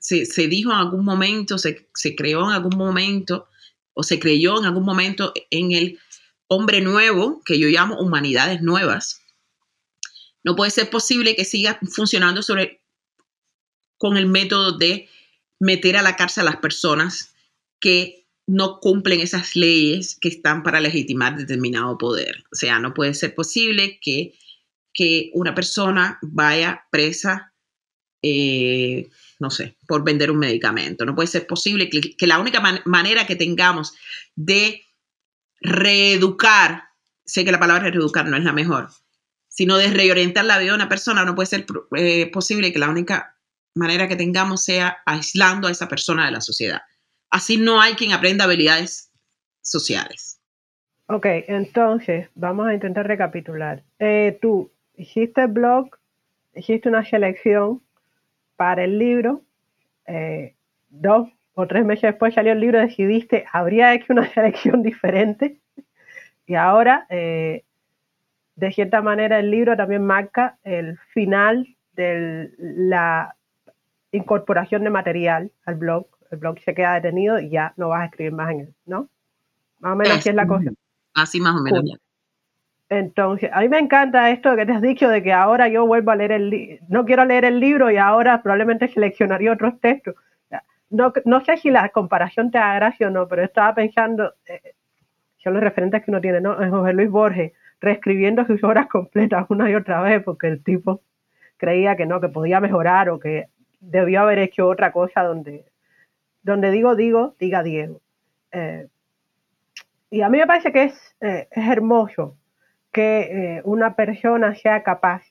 [0.00, 3.46] se, dijo en algún momento, se, se creó en algún momento,
[3.92, 6.00] o se creyó en algún momento en el
[6.48, 9.20] hombre nuevo, que yo llamo humanidades nuevas,
[10.42, 12.82] no puede ser posible que siga funcionando sobre,
[13.96, 15.08] con el método de
[15.60, 17.32] meter a la cárcel a las personas
[17.78, 22.42] que no cumplen esas leyes que están para legitimar determinado poder.
[22.50, 24.34] O sea, no puede ser posible que,
[24.94, 27.52] que una persona vaya presa,
[28.22, 31.04] eh, no sé, por vender un medicamento.
[31.04, 33.94] No puede ser posible que, la única manera que tengamos
[34.36, 34.82] de
[35.60, 36.84] reeducar,
[37.24, 38.88] sé que la palabra reeducar no es la mejor,
[39.48, 41.66] sino de reorientar la vida de una persona, no puede ser
[41.96, 43.36] eh, posible que la única
[43.74, 46.82] manera que tengamos sea aislando a esa persona de la sociedad.
[47.30, 49.10] Así no hay quien aprenda habilidades
[49.60, 50.40] sociales.
[51.06, 53.82] Ok, entonces vamos a intentar recapitular.
[53.98, 55.90] Eh, tú hiciste el blog,
[56.54, 57.80] hiciste una selección
[58.56, 59.42] para el libro,
[60.06, 60.54] eh,
[60.90, 65.58] dos o tres meses después salió el libro, decidiste, habría hecho una selección diferente
[66.46, 67.64] y ahora, eh,
[68.56, 73.34] de cierta manera, el libro también marca el final de la
[74.12, 76.06] incorporación de material al blog.
[76.30, 79.08] El blog se queda detenido y ya no vas a escribir más en él, ¿no?
[79.80, 80.70] Más o menos así es la cosa.
[81.14, 81.98] Así más o menos.
[82.88, 86.10] Entonces, a mí me encanta esto que te has dicho de que ahora yo vuelvo
[86.10, 90.14] a leer el libro, no quiero leer el libro y ahora probablemente seleccionaría otros textos.
[90.90, 91.12] No,
[91.44, 94.74] sé si la comparación te da gracia o no, pero estaba pensando, eh,
[95.38, 96.62] son los referentes que uno tiene, ¿no?
[96.62, 101.02] En José Luis Borges, reescribiendo sus obras completas una y otra vez porque el tipo
[101.56, 103.48] creía que no, que podía mejorar o que
[103.80, 105.64] debió haber hecho otra cosa donde,
[106.42, 108.00] donde digo, digo, diga Diego.
[108.52, 108.86] Eh,
[110.10, 112.36] y a mí me parece que es, eh, hermoso
[112.94, 115.24] que eh, una persona sea capaz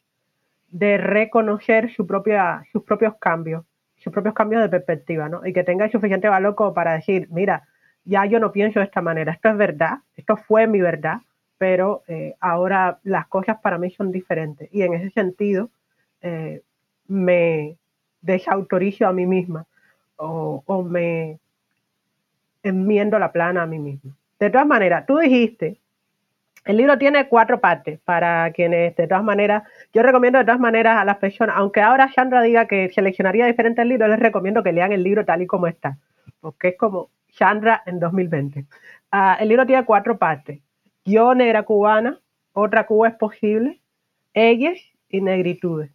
[0.68, 3.64] de reconocer sus propios cambios,
[3.95, 5.45] sus propios cambios de perspectiva, ¿no?
[5.45, 7.64] Y que tenga suficiente valor para decir, mira,
[8.03, 11.22] ya yo no pienso de esta manera, esto es verdad, esto fue mi verdad,
[11.57, 14.68] pero eh, ahora las cosas para mí son diferentes.
[14.74, 15.70] Y en ese sentido,
[16.22, 16.61] eh,
[17.07, 17.78] me
[18.22, 19.66] desautorizo a mí misma
[20.18, 21.39] o, o me
[22.61, 24.11] enmiendo la plana a mí misma.
[24.38, 25.78] De todas maneras, tú dijiste
[26.66, 30.97] el libro tiene cuatro partes para quienes, de todas maneras, yo recomiendo de todas maneras
[30.97, 34.91] a las personas, aunque ahora Chandra diga que seleccionaría diferentes libros, les recomiendo que lean
[34.91, 35.97] el libro tal y como está,
[36.39, 38.66] porque es como Chandra en 2020.
[39.11, 40.59] Ah, el libro tiene cuatro partes.
[41.05, 42.20] Yo, negra cubana,
[42.53, 43.82] otra Cuba es posible,
[44.34, 45.91] ellas y negritudes.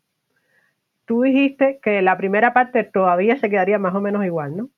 [1.06, 4.68] Tú dijiste que la primera parte todavía se quedaría más o menos igual, ¿no?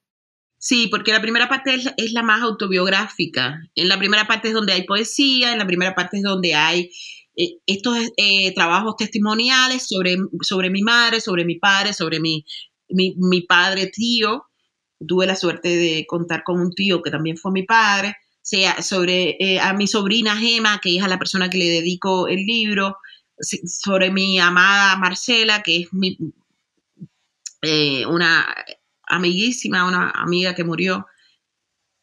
[0.62, 3.62] Sí, porque la primera parte es, la más autobiográfica.
[3.74, 6.90] En la primera parte es donde hay poesía, en la primera parte es donde hay
[7.34, 12.44] eh, estos eh, trabajos testimoniales sobre, sobre mi madre, sobre mi padre, sobre mi,
[12.90, 14.44] mi, padre tío.
[15.08, 18.16] Tuve la suerte de contar con un tío que también fue mi padre.
[18.82, 22.44] sobre eh, a mi sobrina Gema, que es a la persona que le dedico el
[22.44, 22.98] libro.
[23.40, 26.18] Sobre mi amada Marcela, que es mi,
[28.06, 28.46] una
[29.10, 31.06] amiguísima, una amiga que murió.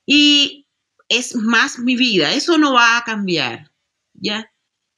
[0.05, 0.67] Y
[1.09, 3.71] es más mi vida, eso no va a cambiar,
[4.13, 4.51] ¿ya?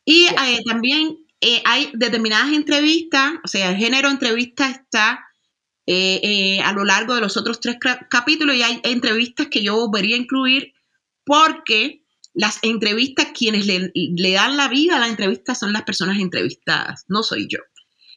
[0.05, 5.25] Y eh, también eh, hay determinadas entrevistas, o sea, el género entrevista está
[5.85, 7.77] eh, a lo largo de los otros tres
[8.09, 10.73] capítulos y hay entrevistas que yo volvería a incluir
[11.23, 12.03] porque
[12.33, 17.05] las entrevistas, quienes le, le, dan la vida a la entrevista son las personas entrevistadas,
[17.07, 17.59] no soy yo.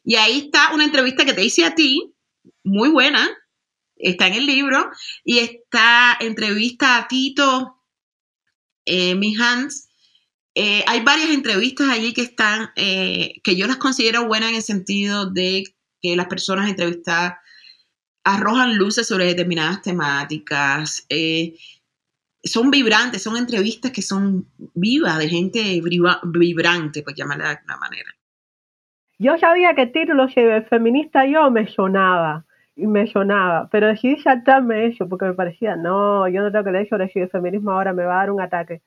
[0.05, 2.15] Y ahí está una entrevista que te hice a ti,
[2.63, 3.29] muy buena,
[4.11, 4.91] está en el libro,
[5.25, 7.77] y está entrevista a Tito
[8.85, 9.89] eh, Hans.
[10.55, 14.63] Eh, hay varias entrevistas allí que están, eh, que yo las considero buenas en el
[14.63, 15.65] sentido de
[16.03, 17.35] que las personas entrevistadas
[18.25, 21.07] arrojan luces sobre determinadas temáticas.
[21.09, 21.55] Eh,
[22.45, 28.11] son vibrantes, son entrevistas que son vivas, de gente vibrante, por llamarla de alguna manera.
[29.19, 30.27] Yo sabía que título
[30.69, 32.45] feminista yo me sonaba
[32.75, 36.73] y me sonaba, pero decidí saltarme eso porque me parecía, no, yo no tengo que
[36.73, 38.83] leer sobre el feminismo, ahora me va a dar un ataque.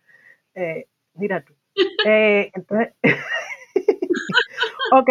[0.56, 1.54] Eh, mira tú.
[2.08, 2.94] Eh, entonces,
[4.94, 5.10] ok,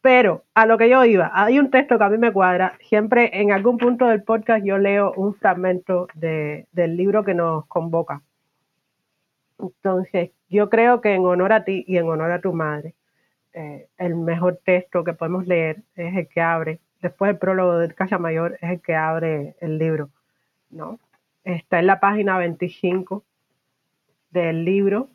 [0.00, 3.30] pero a lo que yo iba, hay un texto que a mí me cuadra, siempre
[3.40, 8.22] en algún punto del podcast yo leo un fragmento de, del libro que nos convoca.
[9.58, 12.94] Entonces, yo creo que en honor a ti y en honor a tu madre,
[13.52, 17.94] eh, el mejor texto que podemos leer es el que abre después el prólogo de
[17.94, 20.10] Casa Mayor es el que abre el libro,
[20.70, 20.98] ¿no?
[21.44, 23.24] Está en la página 25
[24.30, 25.08] del libro,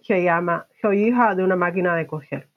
[0.00, 2.48] se llama Soy hija de una máquina de coser.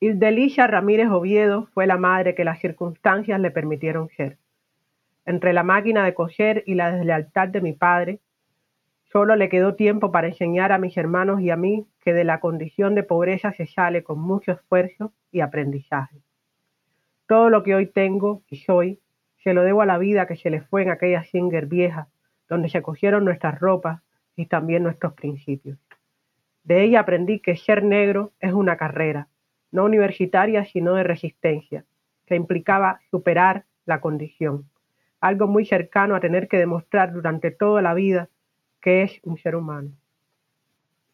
[0.00, 4.38] Delicia Ramírez Oviedo fue la madre que las circunstancias le permitieron ser.
[5.26, 8.20] Entre la máquina de coser y la deslealtad de mi padre,
[9.12, 12.40] solo le quedó tiempo para enseñar a mis hermanos y a mí que de la
[12.40, 16.16] condición de pobreza se sale con mucho esfuerzo y aprendizaje.
[17.26, 18.98] Todo lo que hoy tengo y soy
[19.44, 22.08] se lo debo a la vida que se le fue en aquella Singer vieja,
[22.48, 24.00] donde se cogieron nuestras ropas
[24.36, 25.76] y también nuestros principios.
[26.64, 29.28] De ella aprendí que ser negro es una carrera,
[29.70, 31.84] no universitaria sino de resistencia,
[32.24, 34.64] que implicaba superar la condición,
[35.20, 38.30] algo muy cercano a tener que demostrar durante toda la vida
[38.80, 39.90] que es un ser humano.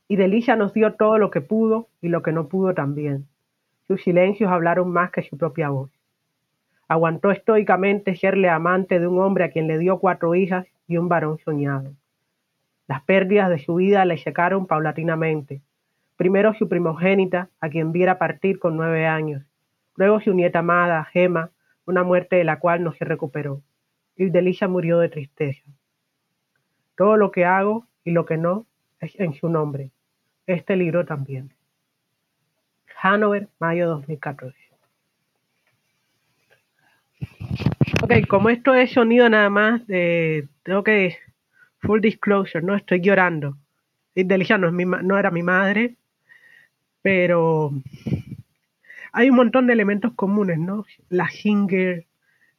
[0.08, 3.26] Y Delicia nos dio todo lo que pudo y lo que no pudo también.
[3.86, 5.90] Sus silencios hablaron más que su propia voz.
[6.88, 11.08] Aguantó estoicamente serle amante de un hombre a quien le dio cuatro hijas y un
[11.08, 11.92] varón soñado.
[12.86, 15.62] Las pérdidas de su vida le secaron paulatinamente.
[16.16, 19.42] Primero su primogénita, a quien viera partir con nueve años.
[19.96, 21.50] Luego su nieta amada, Gema,
[21.86, 23.62] una muerte de la cual no se recuperó.
[24.16, 25.64] Y Delicia murió de tristeza.
[26.96, 28.66] Todo lo que hago y lo que no
[29.00, 29.90] es en su nombre.
[30.46, 31.50] Este libro también.
[33.02, 34.56] Hanover, mayo 2014.
[38.02, 41.16] Ok, como esto es sonido nada más, de, tengo que,
[41.78, 42.74] full disclosure, ¿no?
[42.74, 43.56] Estoy llorando.
[44.14, 45.96] Delicia no, era mi madre,
[47.02, 47.72] pero
[49.12, 50.84] hay un montón de elementos comunes, ¿no?
[51.08, 52.06] La Hinger,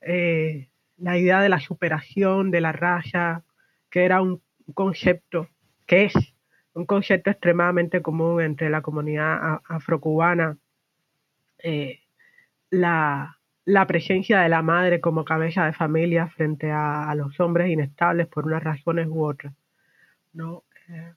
[0.01, 0.67] eh,
[0.97, 3.43] la idea de la superación, de la raya,
[3.89, 4.41] que era un
[4.73, 5.49] concepto,
[5.85, 6.13] que es
[6.75, 10.57] un concepto extremadamente común entre la comunidad afrocubana,
[11.57, 12.01] eh,
[12.69, 13.37] la,
[13.87, 18.63] presencia de la madre como cabeza de familia frente a, los hombres inestables por unas
[18.63, 19.53] razones u otras.
[20.33, 20.63] ¿no?
[20.89, 21.13] Eh,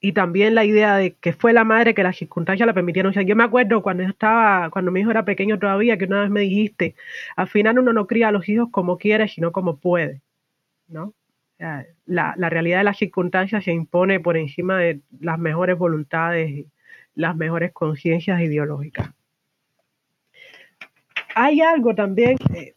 [0.00, 3.12] y también la idea de que fue la madre que las circunstancias la permitieron.
[3.16, 6.30] O yo me acuerdo cuando estaba, cuando mi hijo era pequeño todavía, que una vez
[6.30, 6.94] me dijiste,
[7.36, 10.22] al final uno no cría a los hijos como quiere, sino como puede,
[10.88, 11.12] ¿no?
[12.06, 16.66] La, la, realidad de las circunstancias se impone por encima de las mejores voluntades
[17.14, 19.10] las mejores conciencias ideológicas.
[21.34, 22.74] Hay algo también eh,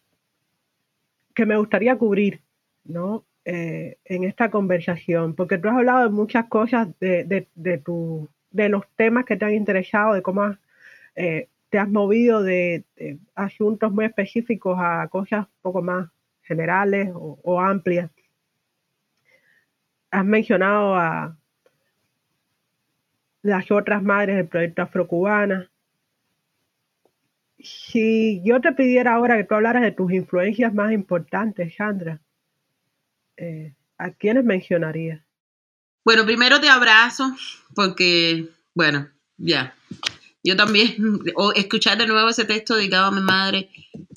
[1.33, 2.41] que me gustaría cubrir,
[2.83, 3.25] ¿no?
[3.45, 8.29] Eh, en esta conversación, porque tú has hablado de muchas cosas de, de, de, tu,
[8.51, 10.55] de los temas que te han interesado, de cómo
[11.15, 12.85] eh, te has movido de,
[13.35, 16.07] asuntos muy específicos a cosas un poco más
[16.43, 18.11] generales o, amplias.
[20.13, 21.35] Has mencionado a
[23.41, 25.71] las otras madres del proyecto afrocubana.
[27.57, 32.21] Si yo te pidiera ahora que tú hablaras de tus influencias más importantes, Sandra,
[33.37, 35.19] eh, ¿a quiénes mencionarías?
[36.05, 37.35] Bueno, primero te abrazo
[37.73, 39.73] porque, bueno, ya.
[40.43, 40.95] Yo también,
[41.35, 43.71] o escuchar de nuevo ese texto dedicado a mi madre,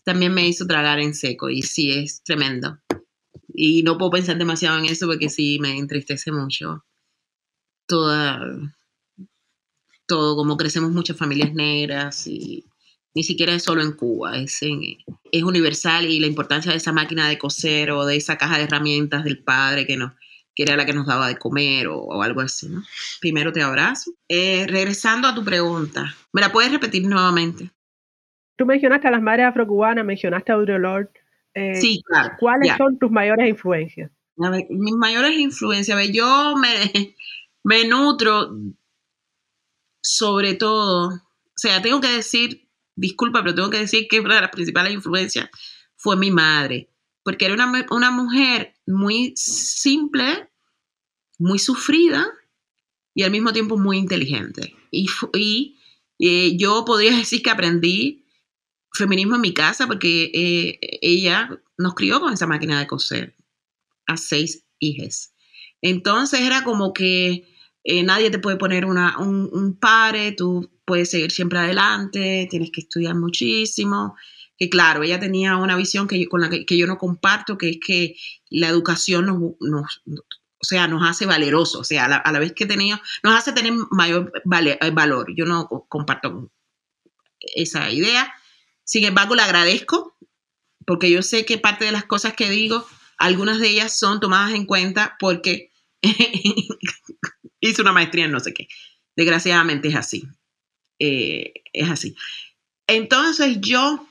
[0.05, 2.79] también me hizo tragar en seco y sí, es tremendo.
[3.59, 6.85] Y no puedo pensar demasiado en eso porque sí, me entristece mucho
[7.87, 8.39] toda,
[10.07, 12.67] todo, como crecemos muchas familias negras y
[13.15, 17.31] ni siquiera es solo en Cuba, es, es universal y la importancia de esa máquina
[17.31, 20.13] de coser o de esa caja de herramientas del padre que, nos,
[20.55, 22.83] que era la que nos daba de comer o, algo así, ¿no?
[23.23, 24.11] Primero te abrazo.
[24.29, 27.71] Eh, regresando a tu pregunta, ¿me la puedes repetir nuevamente?
[28.57, 31.26] Tú mencionaste a las madres afrocubanas, mencionaste a Audre Lorde.
[31.59, 32.35] Eh, sí, claro.
[32.39, 34.11] ¿Cuáles son tus mayores influencias?
[34.69, 37.15] mis mayores influencias, yo me,
[37.65, 38.51] me nutro
[40.03, 44.41] sobre todo, o sea, tengo que decir disculpa, pero tengo que decir que una de
[44.41, 45.49] las principales influencias
[45.95, 46.91] fue mi madre,
[47.23, 50.51] porque era una, mujer muy simple,
[51.39, 52.27] muy sufrida
[53.15, 54.75] y al mismo tiempo muy inteligente.
[54.91, 55.79] Y, y
[56.19, 58.26] eh, yo podría decir que aprendí
[58.97, 63.35] feminismo en mi casa porque eh, ella nos crió con esa máquina de coser
[64.07, 65.35] a seis hijas.
[65.83, 67.49] Entonces era como que
[67.85, 72.81] eh, nadie te puede poner un, un pare, tú puedes seguir siempre adelante, tienes que
[72.81, 74.17] estudiar muchísimo.
[74.59, 77.79] Que claro, ella tenía una visión que con la que, yo no comparto, que es
[77.85, 78.17] que
[78.49, 83.01] la educación nos, o sea, nos hace valerosos, o sea, a la, vez que tenía,
[83.23, 85.27] nos hace tener mayor valor.
[85.37, 86.51] Yo no comparto
[87.55, 88.33] esa idea.
[88.87, 90.17] Sin embargo, le agradezco
[90.87, 92.87] porque yo sé que parte de las cosas que digo,
[93.19, 95.73] algunas de ellas son tomadas en cuenta porque
[97.61, 98.69] hice una maestría en no sé qué.
[99.17, 100.29] Desgraciadamente es así.
[101.01, 102.15] Eh, es así.
[102.87, 104.07] Entonces yo,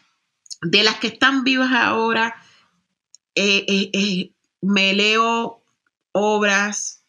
[0.61, 2.35] de las que están vivas ahora,
[3.35, 5.63] eh, eh, me leo
[6.11, 7.05] obras,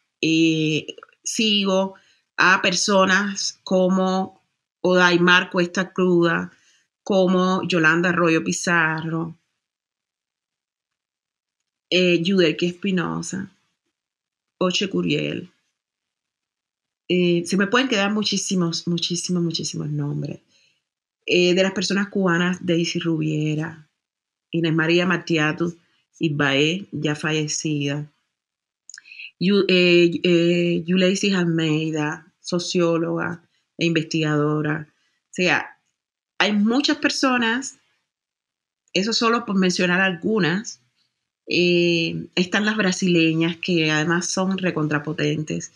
[1.22, 1.94] sigo
[2.36, 4.44] a personas como
[4.80, 6.52] Odaimar Cuesta Cruda,
[7.06, 9.38] como Yolanda Arroyo Pizarro,
[11.88, 12.20] eh,
[12.62, 13.48] Espinosa,
[14.58, 15.48] Oche Curiel,
[17.08, 20.40] eh, se me pueden quedar muchísimos, muchísimos, muchísimos nombres.
[21.26, 23.88] Eh, de las personas cubanas, Daisy Rubiera,
[24.50, 25.78] Inés María Matiatu
[26.18, 28.10] Ibaé, ya fallecida,
[29.38, 33.48] eh, Yuleisis Almeida, socióloga
[33.78, 34.88] e investigadora.
[34.90, 35.75] O sea,
[36.38, 37.76] hay muchas personas,
[38.92, 40.80] eso solo por mencionar algunas,
[41.46, 45.72] están las brasileñas que además son recontrapotentes.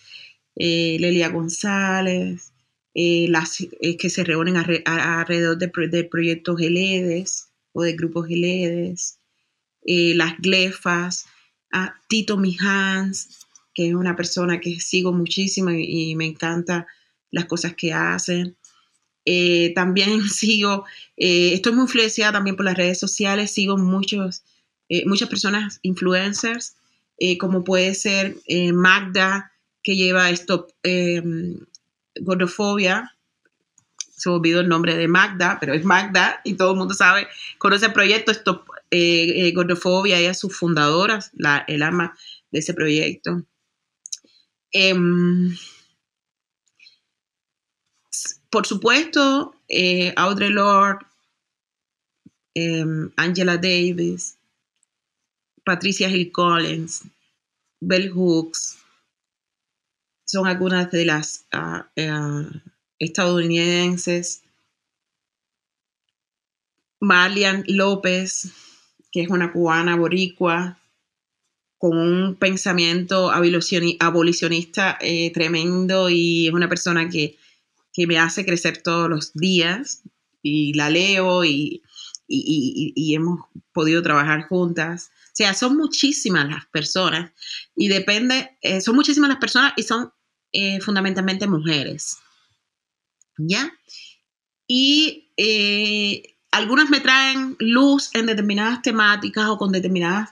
[0.57, 2.53] Eh, Lelia González,
[2.95, 9.19] eh, las eh, que se reúnen alrededor de, proyectos GELEDES o de grupos GELEDES,
[9.83, 11.27] las Glefas,
[11.73, 16.87] a Tito Mijans, que es una persona que sigo muchísimo y, me encanta
[17.31, 18.57] las cosas que hacen.
[19.75, 20.85] También sigo,
[21.17, 24.43] estoy muy influenciada también por las redes sociales, sigo muchos,
[25.07, 26.77] muchas personas influencers,
[27.39, 28.37] como puede ser
[28.73, 29.51] Magda
[29.83, 31.23] que lleva Stop eh,
[32.21, 33.17] Gordofobia.
[33.97, 37.27] Se olvidó el nombre de Magda, pero es Magda y todo el mundo sabe,
[37.59, 42.15] conoce el proyecto Stop eh, eh, Gordofobia, ella es su fundadora, la, el alma
[42.51, 43.45] de ese proyecto.
[48.51, 49.55] Por supuesto,
[50.17, 51.07] Audre Lorde,
[52.55, 54.37] em, Angela Davis,
[55.65, 57.05] Patricia Hill Collins,
[57.81, 58.79] Bell Hooks,
[60.27, 62.11] son algunas de las ah, eh,
[62.99, 64.43] estadounidenses.
[67.01, 68.53] Malian López,
[69.11, 70.77] que es una cubana boricua.
[71.79, 77.39] con un pensamiento abolicionista eh, tremendo y es una persona que,
[77.97, 80.03] me hace crecer todos los días
[80.43, 81.83] y la leo y,
[82.29, 83.41] hemos
[83.73, 85.11] podido trabajar juntas.
[85.27, 87.33] O sea, son muchísimas las personas
[87.75, 90.13] y depende, eh, son muchísimas las personas y son
[90.53, 92.19] eh, fundamentalmente mujeres.
[93.37, 93.73] ¿Ya?
[94.67, 95.33] Y
[96.51, 100.31] algunas me traen luz en determinadas temáticas o con determinadas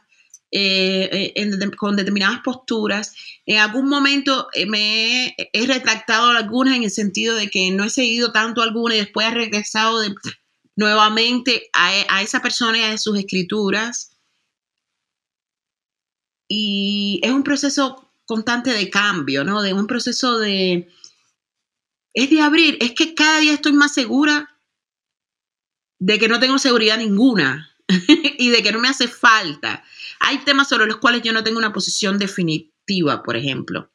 [0.50, 1.34] eh,
[1.76, 3.14] con determinadas posturas.
[3.46, 7.90] En algún momento eh, me he, retractado algunas en el sentido de que no he
[7.90, 10.00] seguido tanto algunas y después he regresado
[10.76, 14.16] nuevamente a, esa persona y a sus escrituras.
[16.48, 19.62] Y es un proceso constante de cambio, ¿no?
[19.62, 20.88] De un proceso de...
[22.14, 24.58] Es de abrir, es que cada día estoy más segura
[26.00, 27.67] de que no tengo seguridad ninguna
[28.38, 29.82] y de que no me hace falta.
[30.20, 33.90] Hay temas sobre los cuales yo no tengo una posición definitiva, por ejemplo.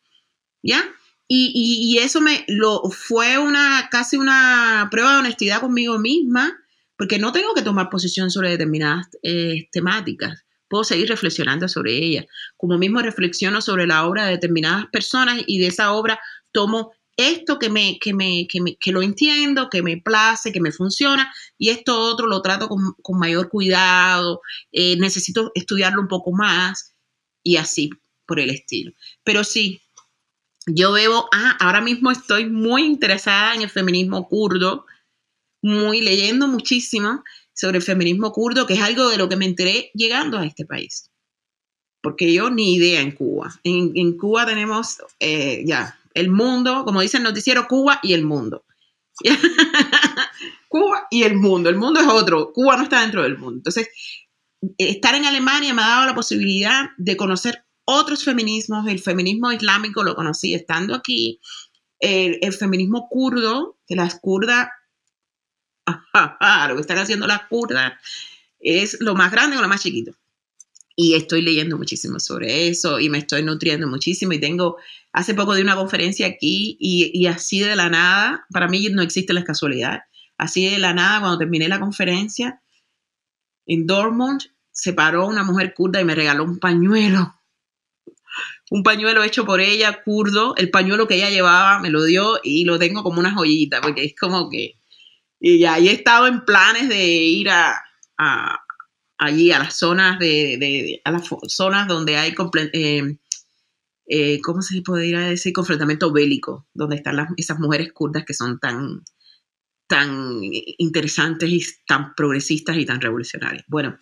[0.62, 0.84] ¿Ya?
[1.28, 6.54] Y, eso me lo fue una casi una prueba de honestidad conmigo misma,
[6.96, 10.44] porque no tengo que tomar posición sobre determinadas eh, temáticas.
[10.68, 12.26] Puedo seguir reflexionando sobre ellas.
[12.56, 16.20] Como mismo reflexiono sobre la obra de determinadas personas y de esa obra
[16.52, 21.32] tomo esto que me, que me, que lo entiendo, que me place, que me funciona,
[21.58, 24.42] y esto otro lo trato con, mayor cuidado,
[24.72, 26.96] eh, necesito estudiarlo un poco más,
[27.44, 27.90] y así
[28.26, 28.94] por el estilo.
[29.24, 29.82] Pero sí,
[30.66, 34.86] yo veo, ah, ahora mismo estoy muy interesada en el feminismo kurdo,
[35.62, 39.92] muy leyendo muchísimo sobre el feminismo kurdo, que es algo de lo que me enteré
[39.94, 41.10] llegando a este país.
[42.02, 43.54] Porque yo ni idea en Cuba.
[43.64, 48.66] En, Cuba tenemos, eh, ya, el mundo, como dice el noticiero, Cuba y el mundo.
[50.68, 51.70] Cuba y el mundo.
[51.70, 52.52] El mundo es otro.
[52.54, 53.58] Cuba no está dentro del mundo.
[53.58, 53.90] Entonces,
[54.78, 58.88] estar en Alemania me ha dado la posibilidad de conocer otros feminismos.
[58.88, 61.40] El feminismo islámico lo conocí estando aquí.
[62.00, 64.70] El, feminismo kurdo, que las kurdas,
[66.68, 67.94] lo que están haciendo las kurdas
[68.60, 70.14] es lo más grande o lo más chiquito
[70.96, 74.78] y estoy leyendo muchísimo sobre eso y me estoy nutriendo muchísimo y tengo,
[75.12, 79.34] hace poco de una conferencia aquí y, así de la nada, para mí no existe
[79.34, 80.02] la casualidad,
[80.38, 82.62] así de la nada cuando terminé la conferencia
[83.66, 84.42] en Dortmund
[84.72, 87.34] se paró una mujer kurda y me regaló un pañuelo,
[88.70, 92.66] un pañuelo hecho por ella, kurdo, el pañuelo que ella llevaba me lo dio y
[92.66, 94.80] lo tengo como una joyita porque es como que,
[95.40, 97.84] y ya, he estado en planes de ir a
[99.18, 102.36] allí a las zonas de, a las zonas donde hay
[102.74, 103.18] eh,
[104.06, 105.54] eh, ¿cómo se podría decir?
[105.54, 109.04] confrontamiento bélico, donde están las, esas mujeres kurdas que son tan,
[109.88, 110.40] tan
[110.78, 113.64] interesantes y tan progresistas y tan revolucionarias.
[113.68, 113.98] Bueno,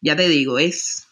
[0.00, 1.06] ya te digo, es,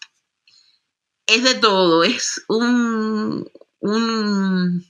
[1.26, 3.49] es de todo, es un,
[3.80, 4.84] un,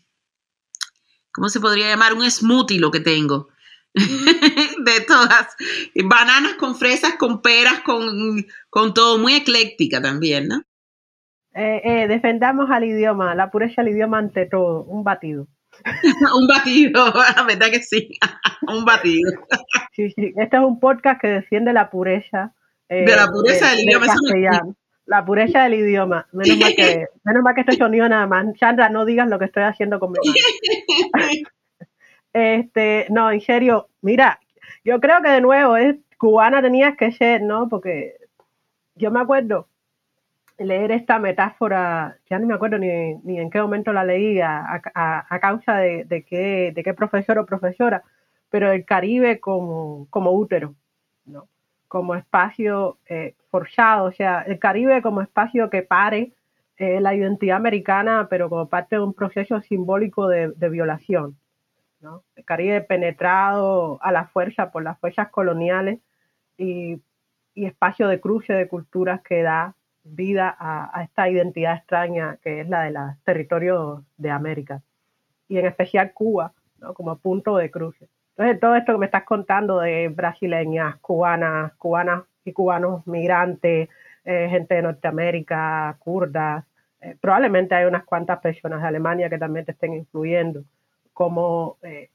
[1.33, 2.15] ¿cómo se podría llamar?
[2.15, 3.49] Un smoothie lo que tengo.
[3.95, 5.57] de todas.
[6.05, 10.63] Bananas con fresas, con peras, con, con todo, muy ecléctica también, ¿no?
[11.55, 15.47] Eh, eh, defendamos al idioma, la pureza al idioma ante todo, un batido.
[16.37, 18.19] un batido, la verdad que sí,
[18.67, 19.31] un batido.
[19.93, 22.53] sí, sí, este es un podcast que defiende la pureza.
[22.89, 24.07] Eh, de la pureza del idioma.
[25.07, 26.27] la pureza del idioma.
[26.33, 28.47] Menos mal que, menos mal que estoy sonido nada más.
[28.59, 30.19] Chandra, no digas lo que estoy haciendo con mi
[32.35, 34.41] Este, no, en serio, mira,
[34.85, 37.69] yo creo que de nuevo es cubana tenías que ser, ¿no?
[37.69, 38.17] Porque
[38.97, 39.69] yo me acuerdo
[40.59, 44.83] leer esta metáfora, ya no me acuerdo ni, en qué momento la leí a,
[45.41, 48.03] causa de, qué, de qué profesor o profesora,
[48.51, 50.75] pero el Caribe como, como útero,
[51.27, 51.47] ¿no?
[51.87, 56.33] como espacio eh, forzado, o sea, el Caribe como espacio que pare
[56.79, 61.37] eh, la identidad americana, pero como parte de un proceso simbólico de violación.
[62.37, 66.01] El Caribe penetrado a la fuerza por las fuerzas coloniales
[66.59, 67.01] y,
[67.55, 72.83] espacio de cruce de culturas que da vida a, esta identidad extraña que es la
[72.83, 74.83] de los territorios de América.
[75.49, 76.53] Y en especial Cuba
[76.95, 78.09] como punto de cruce.
[78.37, 83.89] Entonces todo esto que me estás contando de brasileñas, cubanas, cubanas y cubanos migrantes,
[84.25, 86.65] eh, gente de Norteamérica, kurdas,
[87.01, 90.65] eh, probablemente hay unas cuantas personas de Alemania que también te estén influyendo
[91.15, 92.11] como eh,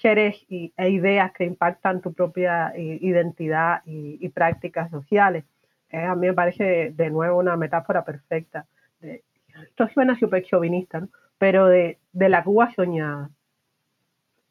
[0.00, 5.44] seres y, e ideas que impactan tu propia eh, identidad y, prácticas sociales.
[5.90, 8.66] Eh, a mí me parece de nuevo una metáfora perfecta.
[9.00, 9.22] De,
[9.62, 11.06] esto suena súper chauvinista,
[11.38, 13.30] pero de, la Cuba soñada,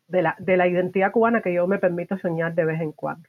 [0.08, 3.28] de la, de la identidad cubana que yo me permito soñar de vez en cuando.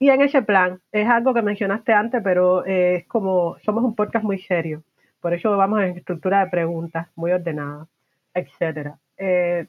[0.00, 4.24] Y en ese plan, es algo que mencionaste antes, pero es como, somos un podcast
[4.24, 4.84] muy serio.
[5.20, 7.88] Por eso vamos en estructura de preguntas muy ordenada,
[8.32, 8.98] etcétera.
[9.18, 9.66] Eh,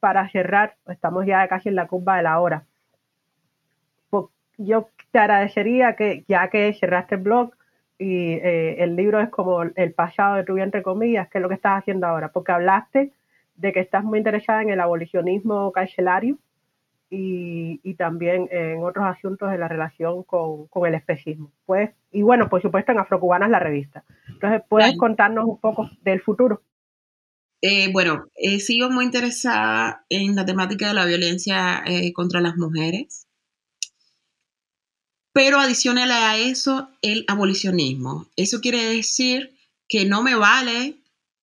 [0.00, 2.64] para cerrar, estamos ya casi en la curva de la hora.
[4.62, 7.52] Yo te agradecería que, ya que cerraste el blog
[7.98, 11.42] y eh, el libro es como el pasado de tu vida, entre comillas, que es
[11.42, 13.10] lo que estás haciendo ahora, porque hablaste
[13.56, 16.36] de que estás muy interesada en el abolicionismo carcelario
[17.08, 21.50] y, también en otros asuntos de la relación con, el especismo.
[21.66, 24.04] Pues, y bueno, por supuesto, en Afrocubanas la revista.
[24.28, 26.60] Entonces, ¿puedes contarnos un poco del futuro?
[27.62, 32.56] Eh, bueno, he sigo muy interesada en la temática de la violencia eh, contra las
[32.56, 33.26] mujeres,
[35.32, 38.28] pero adicional a eso, el abolicionismo.
[38.36, 39.56] Eso quiere decir
[39.88, 40.96] que no me vale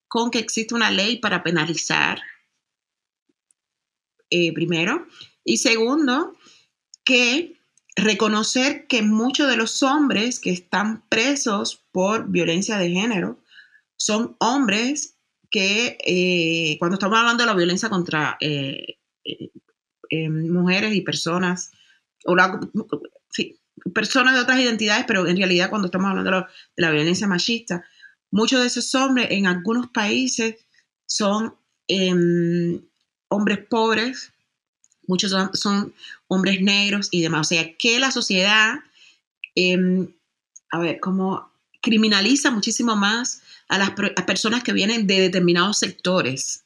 [0.07, 2.19] con que exista una ley para penalizar,
[4.29, 5.07] eh, primero,
[5.43, 6.35] y segundo,
[7.05, 7.57] que
[7.95, 13.39] reconocer que muchos de los hombres que están presos por violencia de género
[13.97, 15.16] son hombres
[15.49, 21.71] que eh, cuando estamos hablando de la violencia contra eh, eh, mujeres y personas,
[22.25, 22.35] o
[23.93, 27.85] personas de otras identidades, pero en realidad cuando estamos hablando de la, violencia machista,
[28.31, 30.55] muchos de esos hombres en algunos países
[31.05, 31.55] son
[31.87, 32.81] em,
[33.29, 34.33] hombres pobres
[35.07, 35.93] muchos son,
[36.27, 37.47] hombres negros y demás.
[37.47, 38.75] O sea, que la sociedad,
[39.55, 40.09] em,
[40.69, 41.49] a ver, como
[41.87, 43.91] criminaliza muchísimo más a las,
[44.25, 46.65] personas que vienen de determinados sectores.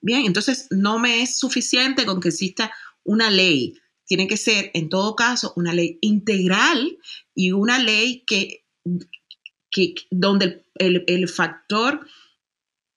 [0.00, 3.74] Bien, entonces no me es suficiente con que exista una ley.
[4.06, 6.98] Tiene que ser, en todo caso, una ley integral
[7.34, 8.64] y una ley que,
[9.70, 12.06] que donde el, el factor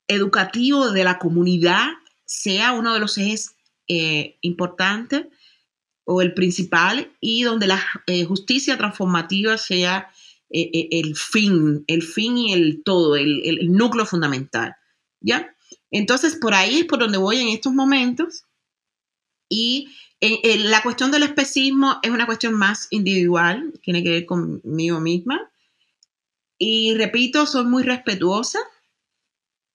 [0.08, 1.88] educativo de la comunidad
[2.26, 3.55] sea uno de los ejes
[3.88, 5.28] eh, importante
[6.05, 10.12] o el principal y donde la eh, justicia transformativa sea
[10.50, 14.76] eh, el fin, el fin y el todo, el, núcleo fundamental.
[15.20, 15.56] ¿Ya?
[15.91, 18.45] Entonces, por ahí es por donde voy en estos momentos.
[19.50, 19.89] Y
[20.20, 25.50] la cuestión del especismo es una cuestión más individual, tiene que ver conmigo misma.
[26.58, 28.60] Y repito, soy muy respetuosa.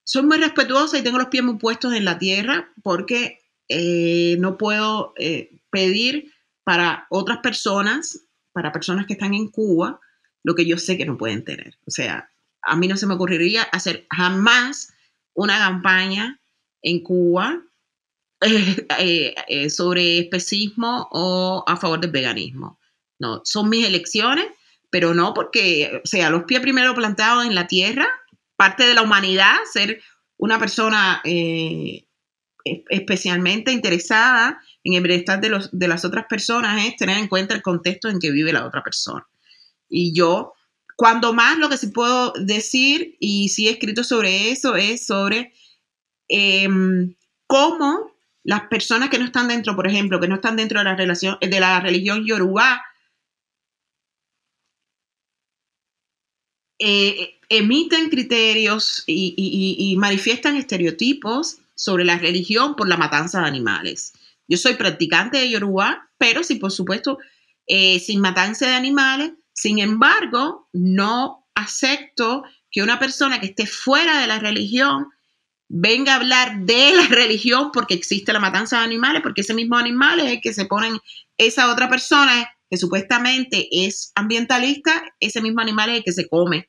[0.04, 4.58] Soy muy respetuosa y tengo los pies muy puestos en la tierra porque eh, no
[4.58, 6.32] puedo eh, pedir
[6.64, 10.00] para otras personas, para personas que están en Cuba,
[10.44, 11.78] lo que yo sé que no pueden tener.
[11.86, 12.30] O sea,
[12.62, 14.92] a mí no se me ocurriría hacer jamás
[15.34, 16.40] una campaña
[16.82, 17.62] en Cuba
[18.98, 22.78] eh, sobre especismo o a favor del veganismo.
[23.18, 24.46] No, son mis elecciones,
[24.90, 28.08] pero no porque, o sea, los pies primero plantados en la tierra,
[28.56, 30.02] parte de la humanidad, ser
[30.38, 31.22] una persona
[32.64, 37.54] especialmente interesada en el bienestar de, los, de las otras personas es tener en cuenta
[37.54, 39.26] el contexto en que vive la otra persona.
[39.92, 40.54] Y yo,
[40.96, 45.52] cuando más lo que sí puedo decir, y sí he escrito sobre eso, es sobre
[46.28, 47.14] em,
[47.46, 48.12] cómo
[48.44, 51.38] las personas que no están dentro, por ejemplo, que no están dentro de la, relación,
[51.40, 52.82] de la religión yoruba,
[56.78, 64.12] eh, emiten criterios y manifiestan estereotipos sobre la religión por la matanza de animales.
[64.48, 67.18] Yo soy practicante de Yoruba, pero sí, por supuesto,
[67.66, 69.32] eh, sin matanza de animales.
[69.52, 75.08] Sin embargo, no acepto que una persona que esté fuera de la religión
[75.68, 79.76] venga a hablar de la religión porque existe la matanza de animales, porque ese mismo
[79.76, 80.98] animal es el que se ponen,
[81.36, 86.68] esa otra persona que supuestamente es ambientalista, ese mismo animal es el que se come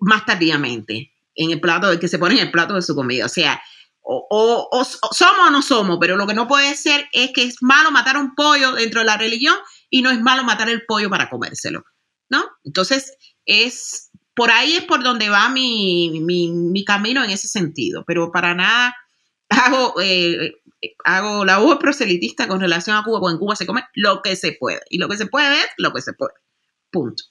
[0.00, 3.26] más tardíamente en el plato, el que se pone en el plato de su comida.
[3.26, 3.62] O sea,
[4.02, 7.90] o, somos o no somos, pero lo que no puede ser es que es malo
[7.90, 9.56] matar un pollo dentro de la religión
[9.92, 11.84] y no es malo matar el pollo para comérselo,
[12.30, 12.42] ¿no?
[12.64, 13.14] Entonces,
[13.44, 18.54] es por ahí es por donde va mi, mi, camino en ese sentido, pero para
[18.54, 18.96] nada
[19.50, 20.54] hago, eh,
[21.04, 24.34] hago la voz proselitista con relación a Cuba, porque en Cuba se come lo que
[24.34, 26.32] se puede, y lo que se puede es lo que se puede,
[26.90, 27.24] punto.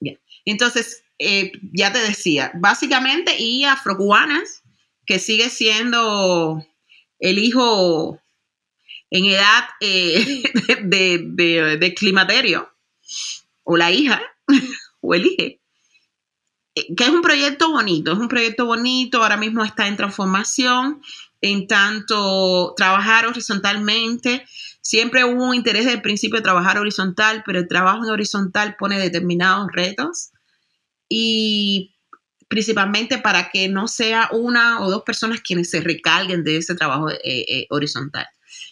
[0.00, 4.64] Bien, entonces, eh, ya te decía, básicamente, y afrocubanas,
[5.06, 6.64] que sigue siendo
[7.20, 8.20] el hijo
[9.10, 10.42] en edad eh,
[10.84, 12.72] de, de, climaterio,
[13.64, 14.20] o la hija,
[15.00, 15.42] o el hijo,
[16.74, 21.02] eh, que es un proyecto bonito, es un proyecto bonito, ahora mismo está en transformación,
[21.40, 24.44] en tanto trabajar horizontalmente,
[24.82, 28.76] siempre hubo un interés desde el principio de trabajar horizontal, pero el trabajo en horizontal
[28.78, 30.30] pone determinados retos.
[31.08, 31.96] Y
[32.50, 37.08] principalmente para que no sea una o dos personas quienes se recalguen de ese trabajo
[37.08, 38.26] eh, eh, horizontal.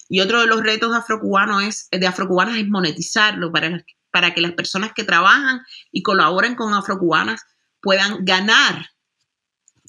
[0.08, 4.52] Y otro de los retos afrocubanos es, de afrocubanas es monetizarlo para, para que las
[4.52, 5.60] personas que trabajan
[5.92, 7.42] y colaboren con afrocubanas
[7.80, 8.86] puedan ganar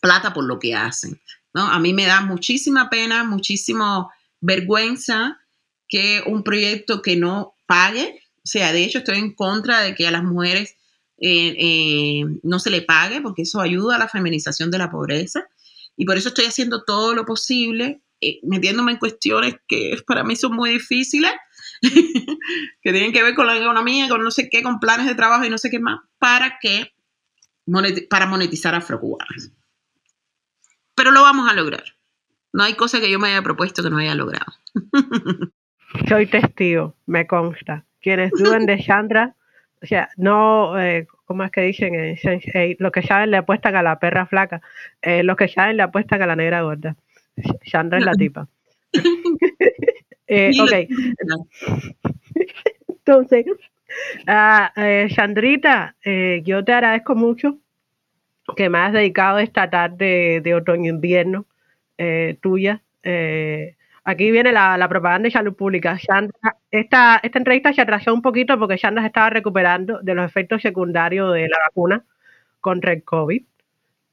[0.02, 1.22] plata por lo que hacen.
[1.54, 1.64] ¿no?
[1.64, 4.12] A mí me da muchísima pena, muchísimo
[4.42, 5.40] vergüenza
[5.88, 10.08] que un proyecto que no pague, o sea, de hecho estoy en contra de que
[10.08, 10.76] a las mujeres
[11.18, 15.48] eh, eh, no se le pague, porque eso ayuda a la feminización de la pobreza.
[15.98, 20.36] Y por eso estoy haciendo todo lo posible, eh, metiéndome en cuestiones que para mí
[20.36, 21.32] son muy difíciles,
[21.82, 25.46] que tienen que ver con la economía, con no sé qué, con planes de trabajo
[25.46, 26.94] y no sé qué más, para que
[28.10, 29.52] para monetizar afrocubanas.
[30.96, 31.84] Pero lo vamos a lograr.
[32.52, 34.54] No hay cosa que yo me haya propuesto que no haya logrado.
[36.08, 37.86] Soy testigo, me consta.
[38.02, 39.36] Quienes duden de Chandra,
[39.82, 41.96] o sea, no, eh, ¿cómo es que dicen?
[41.96, 44.62] Eh, los que saben le apuestan a la perra flaca,
[45.02, 46.96] eh, los que saben le apuestan a la negra gorda.
[47.64, 48.48] Chandra es la tipa.
[50.28, 50.74] eh, ok.
[52.88, 53.46] Entonces,
[54.28, 57.58] Ah, eh, Sandrita, eh, yo te agradezco mucho
[58.56, 61.46] que me has dedicado esta tarde de otoño-invierno
[61.98, 62.82] eh, tuya.
[63.04, 65.98] Eh, aquí viene la, propaganda de salud pública.
[66.72, 70.62] esta, esta entrevista se atrasó un poquito porque Sandra se estaba recuperando de los efectos
[70.62, 72.06] secundarios de la vacuna
[72.60, 73.44] contra el COVID.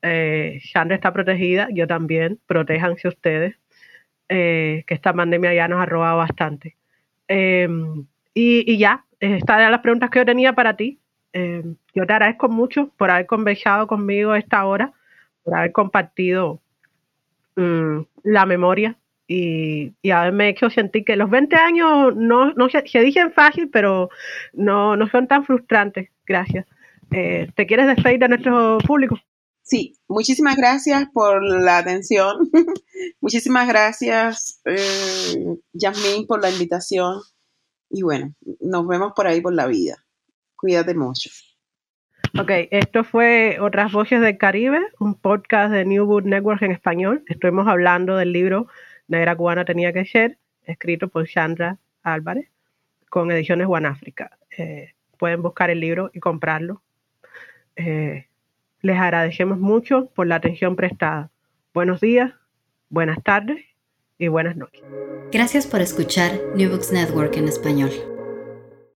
[0.07, 2.39] Eh, Sandra está protegida, yo también.
[2.47, 3.57] Protéjanse ustedes,
[4.29, 6.77] que esta pandemia ya nos ha robado bastante.
[7.29, 10.99] Y, y, ya, estas eran las preguntas que yo tenía para ti.
[11.33, 11.63] Eh,
[11.95, 14.93] yo te agradezco mucho por haber conversado conmigo esta hora,
[15.43, 16.61] por haber compartido
[17.57, 18.97] mm, la memoria
[19.29, 24.09] y, haberme hecho sentir que los 20 años no, se, dicen fácil, pero
[24.53, 26.11] no, no son tan frustrantes.
[26.27, 26.67] Gracias.
[27.11, 29.19] Eh, ¿Te quieres despedir de nuestro público?
[29.67, 32.49] Sí, muchísimas gracias por la atención.
[33.21, 35.57] muchísimas gracias, eh,
[36.29, 37.21] por la invitación.
[37.91, 40.05] Y bueno, nos vemos por ahí por la vida.
[40.55, 41.31] Cuídate mucho.
[42.39, 47.25] Ok, esto fue Otras Voces del Caribe, un podcast de New Book Network en español.
[47.27, 48.69] Estuvimos hablando del libro
[49.09, 52.49] Negra Cubana tenía que ser, escrito por Chandra Álvarez,
[53.11, 54.39] con ediciones One África.
[54.57, 56.83] Eh, pueden buscar el libro y comprarlo.
[57.75, 58.29] Eh,
[58.83, 61.31] les agradecemos mucho por la atención prestada.
[61.75, 62.33] Buenos días,
[62.89, 63.65] buenas tardes
[64.19, 64.83] y buenas noches.
[65.33, 67.91] Gracias por escuchar New Books Network en español.